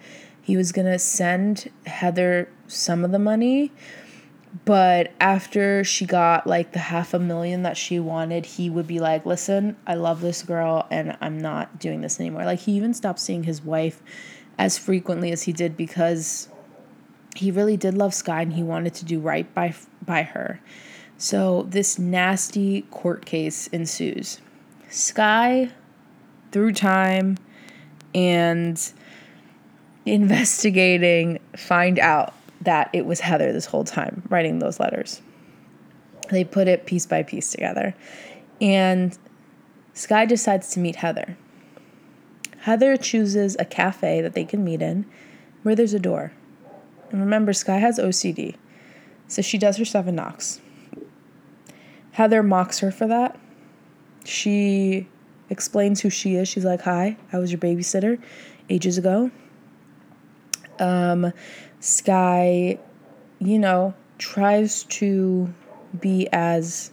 he 0.49 0.57
was 0.57 0.71
going 0.71 0.91
to 0.91 0.99
send 0.99 1.69
Heather 1.85 2.49
some 2.67 3.05
of 3.05 3.11
the 3.11 3.19
money 3.19 3.71
but 4.65 5.11
after 5.19 5.83
she 5.83 6.05
got 6.05 6.47
like 6.47 6.71
the 6.71 6.79
half 6.79 7.13
a 7.13 7.19
million 7.19 7.63
that 7.63 7.77
she 7.77 7.99
wanted, 7.99 8.45
he 8.45 8.69
would 8.69 8.87
be 8.87 8.99
like, 8.99 9.25
Listen, 9.25 9.77
I 9.85 9.93
love 9.93 10.21
this 10.21 10.41
girl 10.41 10.87
and 10.89 11.15
I'm 11.21 11.39
not 11.39 11.79
doing 11.79 12.01
this 12.01 12.19
anymore. 12.19 12.45
Like, 12.45 12.59
he 12.59 12.71
even 12.73 12.93
stopped 12.93 13.19
seeing 13.19 13.43
his 13.43 13.61
wife 13.61 14.01
as 14.57 14.77
frequently 14.77 15.31
as 15.31 15.43
he 15.43 15.53
did 15.53 15.77
because 15.77 16.49
he 17.35 17.51
really 17.51 17.77
did 17.77 17.93
love 17.93 18.13
Sky 18.13 18.41
and 18.41 18.53
he 18.53 18.63
wanted 18.63 18.95
to 18.95 19.05
do 19.05 19.19
right 19.19 19.53
by, 19.53 19.75
by 20.03 20.23
her. 20.23 20.59
So, 21.17 21.67
this 21.69 21.99
nasty 21.99 22.83
court 22.89 23.25
case 23.25 23.67
ensues. 23.67 24.41
Sky, 24.89 25.69
through 26.51 26.73
time 26.73 27.37
and 28.15 28.91
investigating, 30.05 31.39
find 31.55 31.99
out 31.99 32.33
that 32.61 32.89
it 32.93 33.05
was 33.05 33.19
Heather 33.19 33.53
this 33.53 33.65
whole 33.65 33.83
time 33.83 34.23
writing 34.29 34.59
those 34.59 34.79
letters. 34.79 35.21
They 36.29 36.43
put 36.43 36.67
it 36.67 36.85
piece 36.85 37.05
by 37.05 37.23
piece 37.23 37.51
together. 37.51 37.95
And 38.61 39.17
Sky 39.93 40.25
decides 40.25 40.69
to 40.71 40.79
meet 40.79 40.97
Heather. 40.97 41.37
Heather 42.61 42.97
chooses 42.97 43.55
a 43.57 43.65
cafe 43.65 44.21
that 44.21 44.33
they 44.33 44.43
can 44.43 44.63
meet 44.63 44.81
in 44.81 45.05
where 45.63 45.75
there's 45.75 45.93
a 45.93 45.99
door. 45.99 46.33
And 47.11 47.21
remember, 47.21 47.53
Sky 47.53 47.77
has 47.77 47.97
OCD, 47.97 48.55
so 49.27 49.41
she 49.41 49.57
does 49.57 49.77
her 49.77 49.85
seven 49.85 50.15
knocks. 50.15 50.61
Heather 52.11 52.43
mocks 52.43 52.79
her 52.79 52.91
for 52.91 53.07
that. 53.07 53.39
She 54.25 55.07
explains 55.49 56.01
who 56.01 56.09
she 56.09 56.35
is. 56.35 56.47
She's 56.47 56.65
like, 56.65 56.81
Hi, 56.81 57.17
I 57.31 57.39
was 57.39 57.51
your 57.51 57.59
babysitter 57.59 58.21
ages 58.69 58.97
ago. 58.97 59.31
Um, 60.79 61.31
Sky, 61.79 62.77
you 63.39 63.59
know, 63.59 63.93
tries 64.17 64.83
to 64.83 65.53
be 65.99 66.27
as 66.31 66.91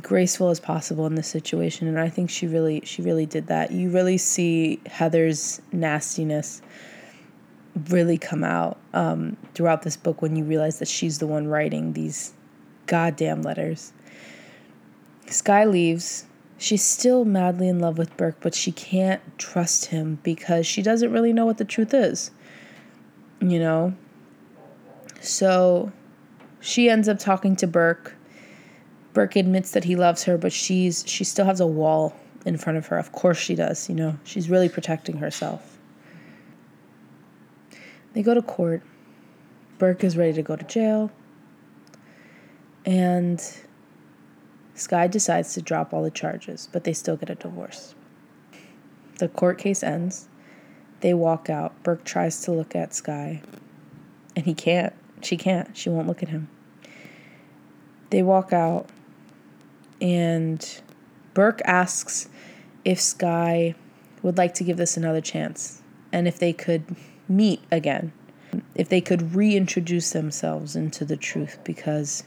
graceful 0.00 0.50
as 0.50 0.58
possible 0.58 1.06
in 1.06 1.14
this 1.14 1.28
situation 1.28 1.86
and 1.86 2.00
I 2.00 2.08
think 2.08 2.28
she 2.28 2.48
really 2.48 2.80
she 2.84 3.02
really 3.02 3.26
did 3.26 3.46
that. 3.46 3.70
You 3.70 3.90
really 3.90 4.18
see 4.18 4.80
Heather's 4.86 5.60
nastiness 5.72 6.62
really 7.90 8.18
come 8.18 8.44
out 8.44 8.78
um, 8.92 9.36
throughout 9.54 9.82
this 9.82 9.96
book 9.96 10.22
when 10.22 10.36
you 10.36 10.44
realize 10.44 10.78
that 10.78 10.88
she's 10.88 11.18
the 11.18 11.26
one 11.26 11.46
writing 11.46 11.92
these 11.92 12.32
goddamn 12.86 13.42
letters. 13.42 13.92
Sky 15.26 15.64
leaves. 15.64 16.26
She's 16.56 16.84
still 16.84 17.24
madly 17.24 17.68
in 17.68 17.78
love 17.78 17.98
with 17.98 18.16
Burke, 18.16 18.38
but 18.40 18.54
she 18.54 18.72
can't 18.72 19.20
trust 19.38 19.86
him 19.86 20.18
because 20.22 20.66
she 20.66 20.82
doesn't 20.82 21.12
really 21.12 21.32
know 21.32 21.44
what 21.44 21.58
the 21.58 21.64
truth 21.64 21.92
is 21.92 22.30
you 23.50 23.58
know? 23.58 23.94
So 25.20 25.92
she 26.60 26.88
ends 26.88 27.08
up 27.08 27.18
talking 27.18 27.56
to 27.56 27.66
Burke. 27.66 28.14
Burke 29.12 29.36
admits 29.36 29.70
that 29.72 29.84
he 29.84 29.96
loves 29.96 30.24
her, 30.24 30.36
but 30.36 30.52
she's 30.52 31.04
she 31.06 31.24
still 31.24 31.44
has 31.44 31.60
a 31.60 31.66
wall 31.66 32.16
in 32.44 32.56
front 32.56 32.78
of 32.78 32.86
her. 32.88 32.98
Of 32.98 33.12
course 33.12 33.38
she 33.38 33.54
does, 33.54 33.88
you 33.88 33.94
know. 33.94 34.18
She's 34.24 34.50
really 34.50 34.68
protecting 34.68 35.18
herself. 35.18 35.78
They 38.12 38.22
go 38.22 38.34
to 38.34 38.42
court. 38.42 38.82
Burke 39.78 40.04
is 40.04 40.16
ready 40.16 40.32
to 40.34 40.42
go 40.42 40.56
to 40.56 40.64
jail. 40.64 41.10
And 42.84 43.42
Sky 44.74 45.06
decides 45.06 45.54
to 45.54 45.62
drop 45.62 45.92
all 45.92 46.02
the 46.02 46.10
charges, 46.10 46.68
but 46.72 46.84
they 46.84 46.92
still 46.92 47.16
get 47.16 47.30
a 47.30 47.34
divorce. 47.34 47.94
The 49.18 49.28
court 49.28 49.58
case 49.58 49.82
ends. 49.82 50.28
They 51.00 51.14
walk 51.14 51.48
out. 51.48 51.80
Burke 51.82 52.04
tries 52.04 52.40
to 52.42 52.52
look 52.52 52.74
at 52.74 52.94
Sky, 52.94 53.42
and 54.34 54.44
he 54.44 54.54
can't. 54.54 54.92
She 55.22 55.36
can't. 55.36 55.76
She 55.76 55.90
won't 55.90 56.08
look 56.08 56.22
at 56.22 56.28
him. 56.28 56.48
They 58.10 58.22
walk 58.22 58.52
out, 58.52 58.88
and 60.00 60.82
Burke 61.34 61.60
asks 61.64 62.28
if 62.84 63.00
Sky 63.00 63.74
would 64.22 64.38
like 64.38 64.54
to 64.54 64.64
give 64.64 64.76
this 64.76 64.96
another 64.96 65.20
chance 65.20 65.82
and 66.12 66.28
if 66.28 66.38
they 66.38 66.52
could 66.52 66.96
meet 67.28 67.60
again, 67.72 68.12
if 68.74 68.88
they 68.88 69.00
could 69.00 69.34
reintroduce 69.34 70.12
themselves 70.12 70.76
into 70.76 71.04
the 71.04 71.16
truth 71.16 71.58
because 71.64 72.22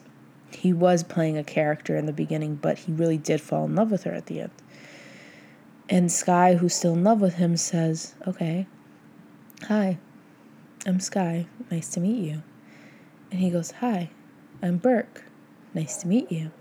he 0.52 0.74
was 0.74 1.04
playing 1.04 1.38
a 1.38 1.44
character 1.44 1.96
in 1.96 2.06
the 2.06 2.14
beginning, 2.14 2.56
but 2.56 2.80
he 2.80 2.92
really 2.92 3.18
did 3.18 3.42
fall 3.42 3.66
in 3.66 3.76
love 3.76 3.92
with 3.92 4.04
her 4.04 4.14
at 4.14 4.28
the 4.28 4.42
end. 4.42 4.52
And 5.90 6.12
Sky, 6.12 6.56
who's 6.56 6.76
still 6.76 6.94
in 6.94 7.04
love 7.04 7.22
with 7.22 7.36
him, 7.36 7.58
says, 7.58 8.16
Okay, 8.28 8.68
hi, 9.64 9.98
I'm 10.86 11.00
Sky. 11.00 11.48
Nice 11.72 11.90
to 11.90 12.00
meet 12.00 12.18
you. 12.18 12.44
And 13.32 13.40
he 13.40 13.50
goes, 13.50 13.72
Hi, 13.72 14.10
I'm 14.62 14.78
Burke. 14.78 15.24
Nice 15.74 15.98
to 15.98 16.08
meet 16.08 16.32
you. 16.32 16.52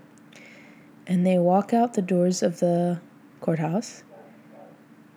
And 1.05 1.25
they 1.25 1.37
walk 1.37 1.73
out 1.73 1.93
the 1.93 2.01
doors 2.01 2.43
of 2.43 2.59
the 2.59 2.99
courthouse. 3.39 4.03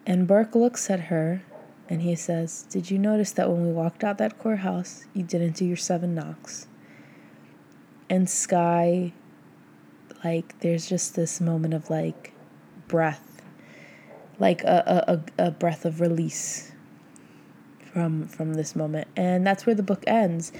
And 0.07 0.27
Burke 0.27 0.55
looks 0.55 0.91
at 0.91 1.01
her 1.01 1.43
and 1.89 2.03
he 2.03 2.15
says, 2.15 2.67
Did 2.71 2.91
you 2.91 2.99
notice 2.99 3.33
that 3.33 3.51
when 3.51 3.67
we 3.67 3.73
walked 3.73 4.05
out 4.05 4.19
that 4.19 4.39
courthouse, 4.39 5.07
you 5.13 5.25
didn't 5.25 5.57
do 5.57 5.65
your 5.65 5.77
seven 5.77 6.15
knocks? 6.15 6.69
And 8.11 8.29
Sky, 8.29 9.13
like, 10.25 10.59
there's 10.61 10.89
just 10.89 11.15
this 11.15 11.41
moment 11.41 11.73
of 11.73 11.89
like 11.89 12.35
breath. 12.89 13.41
Like 14.41 14.63
a, 14.65 15.23
a, 15.39 15.47
a 15.47 15.51
breath 15.53 15.85
of 15.85 16.01
release 16.01 16.73
from 17.93 18.27
from 18.27 18.55
this 18.55 18.75
moment. 18.75 19.09
And 19.17 19.47
that's 19.47 19.65
where 19.65 19.75
the 19.75 19.83
book 19.83 20.03
ends. 20.07 20.53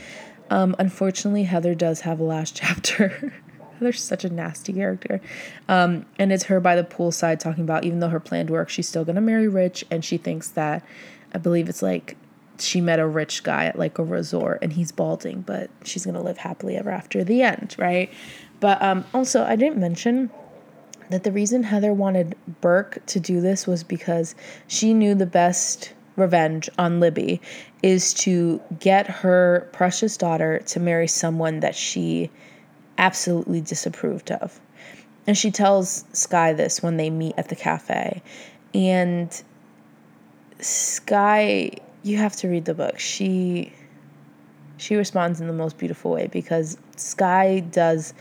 Um, 0.49 0.75
unfortunately 0.79 1.45
heather 1.45 1.75
does 1.75 2.01
have 2.01 2.21
a 2.21 2.25
last 2.25 2.55
chapter. 2.63 3.33
Heather's 3.75 4.03
such 4.03 4.25
a 4.25 4.31
nasty 4.31 4.73
character. 4.73 5.21
Um, 5.69 6.07
and 6.19 6.33
it's 6.33 6.45
her 6.45 6.61
by 6.61 6.77
the 6.77 6.85
poolside 6.85 7.39
talking 7.39 7.65
about 7.65 7.85
even 7.85 8.01
though 8.01 8.09
her 8.09 8.21
plan 8.21 8.47
works 8.47 8.73
she's 8.73 8.89
still 8.89 9.05
going 9.05 9.17
to 9.17 9.23
marry 9.23 9.49
rich. 9.49 9.85
And 9.91 10.05
she 10.05 10.17
thinks 10.17 10.49
that 10.51 10.85
i 11.33 11.39
believe 11.39 11.69
it's 11.69 11.83
like 11.83 12.17
she 12.61 12.81
met 12.81 12.99
a 12.99 13.07
rich 13.07 13.43
guy 13.43 13.67
at 13.67 13.79
like 13.79 13.99
a 13.99 14.05
resort 14.05 14.59
and 14.63 14.73
he's 14.73 14.93
balding 14.93 15.41
but 15.43 15.71
she's 15.85 16.05
to 16.05 16.21
live 16.21 16.39
happily 16.39 16.77
ever 16.77 16.91
after 16.91 17.25
the 17.25 17.43
end 17.43 17.75
right 17.79 18.13
but 18.61 18.81
um, 18.83 19.05
also 19.15 19.45
i 19.45 19.57
didn't 19.57 19.79
mention 19.79 20.31
that 21.11 21.25
the 21.25 21.33
reason 21.33 21.65
Heather 21.65 21.93
wanted 21.93 22.37
Burke 22.61 23.05
to 23.07 23.21
do 23.21 23.41
this 23.41 23.67
was 23.67 23.83
because 23.83 24.35
she 24.69 24.95
knew 24.95 25.15
the 25.15 25.27
best 25.27 25.93
revenge 26.17 26.71
on 26.79 27.01
Libby 27.01 27.41
is 27.83 28.15
to 28.15 28.61
get 28.79 29.09
her 29.09 29.69
precious 29.73 30.17
daughter 30.17 30.61
to 30.67 30.81
marry 30.81 31.09
someone 31.09 31.61
that 31.61 31.75
she 31.75 32.31
absolutely 32.99 33.61
disapproved 33.61 34.31
of. 34.31 34.61
And 35.27 35.37
she 35.37 35.51
tells 35.51 36.05
Sky 36.13 36.53
this 36.53 36.83
when 36.83 36.97
they 36.97 37.11
meet 37.11 37.35
at 37.37 37.49
the 37.49 37.57
cafe. 37.57 38.23
And 38.73 39.43
Sky, 40.61 41.73
you 42.03 42.17
have 42.17 42.37
to 42.37 42.49
read 42.49 42.65
the 42.65 42.75
book. 42.75 42.99
She 42.99 43.73
she 44.77 44.97
responds 44.97 45.41
in 45.41 45.47
the 45.47 45.53
most 45.53 45.77
beautiful 45.77 46.13
way 46.13 46.27
because 46.29 46.79
Sky 46.97 47.61
does 47.61 48.15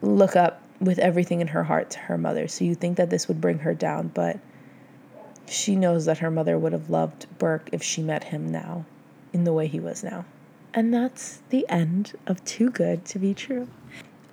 look 0.00 0.36
up 0.36 0.62
with 0.80 0.98
everything 0.98 1.40
in 1.40 1.48
her 1.48 1.62
heart 1.62 1.90
to 1.90 1.98
her 1.98 2.18
mother. 2.18 2.48
So 2.48 2.64
you 2.64 2.74
think 2.74 2.96
that 2.96 3.10
this 3.10 3.28
would 3.28 3.40
bring 3.40 3.58
her 3.58 3.74
down, 3.74 4.08
but 4.08 4.38
she 5.46 5.76
knows 5.76 6.06
that 6.06 6.18
her 6.18 6.30
mother 6.30 6.58
would 6.58 6.72
have 6.72 6.90
loved 6.90 7.26
Burke 7.38 7.68
if 7.72 7.82
she 7.82 8.02
met 8.02 8.24
him 8.24 8.50
now 8.50 8.84
in 9.32 9.44
the 9.44 9.52
way 9.52 9.66
he 9.66 9.78
was 9.78 10.02
now. 10.02 10.24
And 10.74 10.92
that's 10.92 11.42
the 11.50 11.68
end 11.68 12.14
of 12.26 12.42
Too 12.44 12.70
Good 12.70 13.04
to 13.06 13.18
Be 13.18 13.34
True. 13.34 13.68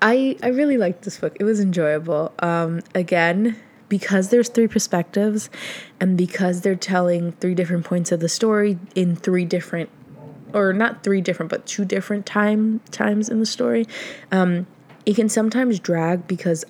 I, 0.02 0.38
I 0.42 0.48
really 0.48 0.78
liked 0.78 1.04
this 1.04 1.20
book. 1.20 1.36
It 1.40 1.44
was 1.44 1.60
enjoyable. 1.60 2.32
Um, 2.40 2.82
again, 2.96 3.58
because 3.90 4.30
there's 4.30 4.50
three 4.50 4.68
perspectives 4.68 5.50
and 6.00 6.18
because 6.18 6.62
they're 6.62 6.76
telling 6.76 7.32
three 7.34 7.56
different 7.56 7.86
points 7.86 8.12
of 8.12 8.20
the 8.20 8.30
story 8.30 8.78
in 8.96 9.16
three 9.16 9.46
different 9.46 9.90
or 10.54 10.74
not 10.74 11.04
three 11.04 11.22
different 11.22 11.50
but 11.50 11.66
two 11.66 11.86
different 11.86 12.26
time 12.26 12.80
times 12.92 13.30
in 13.30 13.40
the 13.40 13.46
story 13.46 13.86
um, 14.32 14.66
it 15.06 15.16
can 15.16 15.30
sometimes 15.30 15.80
drag 15.80 16.28
because 16.28 16.66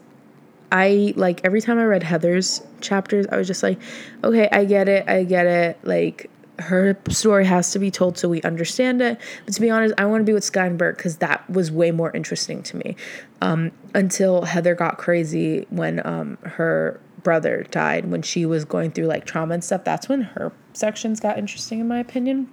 I 0.72 1.14
like 1.16 1.42
every 1.44 1.62
time 1.62 1.80
I 1.80 1.86
read 1.86 2.04
Heather's 2.04 2.62
chapters, 2.82 3.26
I 3.32 3.38
was 3.38 3.48
just 3.48 3.64
like, 3.64 3.80
okay, 4.24 4.48
I 4.52 4.66
get 4.66 4.88
it, 4.88 5.08
I 5.10 5.24
get 5.24 5.46
it. 5.46 5.80
Like 5.84 6.30
her 6.60 6.98
story 7.10 7.46
has 7.46 7.72
to 7.72 7.80
be 7.80 7.90
told 7.90 8.18
so 8.18 8.30
we 8.30 8.42
understand 8.44 9.02
it. 9.02 9.20
But 9.46 9.56
to 9.56 9.62
be 9.62 9.70
honest, 9.70 9.96
I 9.98 10.06
want 10.06 10.22
to 10.22 10.26
be 10.26 10.34
with 10.34 10.44
Sky 10.44 10.68
and 10.68 10.78
Burke 10.78 10.98
because 10.98 11.18
that 11.18 11.50
was 11.50 11.72
way 11.72 11.92
more 11.92 12.12
interesting 12.16 12.62
to 12.64 12.78
me. 12.78 12.96
Um, 13.42 13.72
until 13.96 14.44
Heather 14.44 14.76
got 14.76 14.98
crazy 14.98 15.66
when 15.70 16.06
um, 16.06 16.38
her 16.44 17.00
brother 17.24 17.66
died, 17.72 18.12
when 18.12 18.22
she 18.22 18.46
was 18.46 18.66
going 18.66 18.92
through 18.92 19.06
like 19.06 19.26
trauma 19.26 19.54
and 19.54 19.64
stuff. 19.64 19.84
That's 19.84 20.10
when 20.10 20.22
her 20.22 20.52
sections 20.74 21.20
got 21.20 21.38
interesting, 21.38 21.80
in 21.80 21.88
my 21.88 22.00
opinion. 22.00 22.50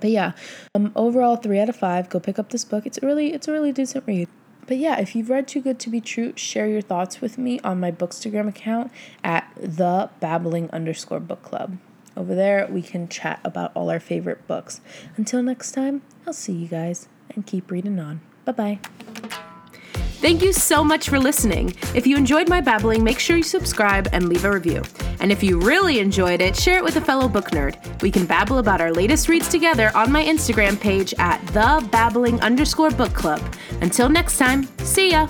But 0.00 0.10
yeah, 0.10 0.32
um, 0.74 0.92
overall, 0.94 1.36
three 1.36 1.58
out 1.58 1.68
of 1.68 1.76
five. 1.76 2.08
Go 2.08 2.20
pick 2.20 2.38
up 2.38 2.50
this 2.50 2.64
book. 2.64 2.86
It's 2.86 2.98
really, 3.02 3.32
it's 3.32 3.48
a 3.48 3.52
really 3.52 3.72
decent 3.72 4.06
read. 4.06 4.28
But 4.66 4.78
yeah, 4.78 4.98
if 4.98 5.14
you've 5.14 5.30
read 5.30 5.46
Too 5.46 5.60
Good 5.60 5.78
to 5.80 5.90
Be 5.90 6.00
True, 6.00 6.32
share 6.36 6.66
your 6.66 6.82
thoughts 6.82 7.20
with 7.20 7.38
me 7.38 7.60
on 7.60 7.78
my 7.78 7.92
Bookstagram 7.92 8.48
account 8.48 8.90
at 9.22 9.50
the 9.56 10.10
babbling 10.20 10.68
underscore 10.70 11.20
book 11.20 11.42
club. 11.42 11.78
Over 12.16 12.34
there, 12.34 12.66
we 12.70 12.82
can 12.82 13.08
chat 13.08 13.40
about 13.44 13.72
all 13.74 13.90
our 13.90 14.00
favorite 14.00 14.46
books. 14.46 14.80
Until 15.16 15.42
next 15.42 15.72
time, 15.72 16.02
I'll 16.26 16.32
see 16.32 16.52
you 16.52 16.66
guys 16.66 17.08
and 17.34 17.46
keep 17.46 17.70
reading 17.70 17.98
on. 17.98 18.22
Bye 18.44 18.52
bye. 18.52 18.78
Thank 20.26 20.42
you 20.42 20.52
so 20.52 20.82
much 20.82 21.08
for 21.08 21.20
listening. 21.20 21.72
If 21.94 22.04
you 22.04 22.16
enjoyed 22.16 22.48
my 22.48 22.60
babbling, 22.60 23.04
make 23.04 23.20
sure 23.20 23.36
you 23.36 23.44
subscribe 23.44 24.08
and 24.10 24.28
leave 24.28 24.44
a 24.44 24.50
review. 24.50 24.82
And 25.20 25.30
if 25.30 25.40
you 25.40 25.60
really 25.60 26.00
enjoyed 26.00 26.40
it, 26.40 26.56
share 26.56 26.78
it 26.78 26.82
with 26.82 26.96
a 26.96 27.00
fellow 27.00 27.28
book 27.28 27.52
nerd. 27.52 28.02
We 28.02 28.10
can 28.10 28.26
babble 28.26 28.58
about 28.58 28.80
our 28.80 28.92
latest 28.92 29.28
reads 29.28 29.48
together 29.48 29.92
on 29.96 30.10
my 30.10 30.24
Instagram 30.24 30.80
page 30.80 31.14
at 31.20 31.40
the 31.54 31.88
babbling 31.92 32.40
underscore 32.40 32.90
book 32.90 33.14
club. 33.14 33.40
Until 33.82 34.08
next 34.08 34.36
time, 34.36 34.66
see 34.78 35.12
ya! 35.12 35.28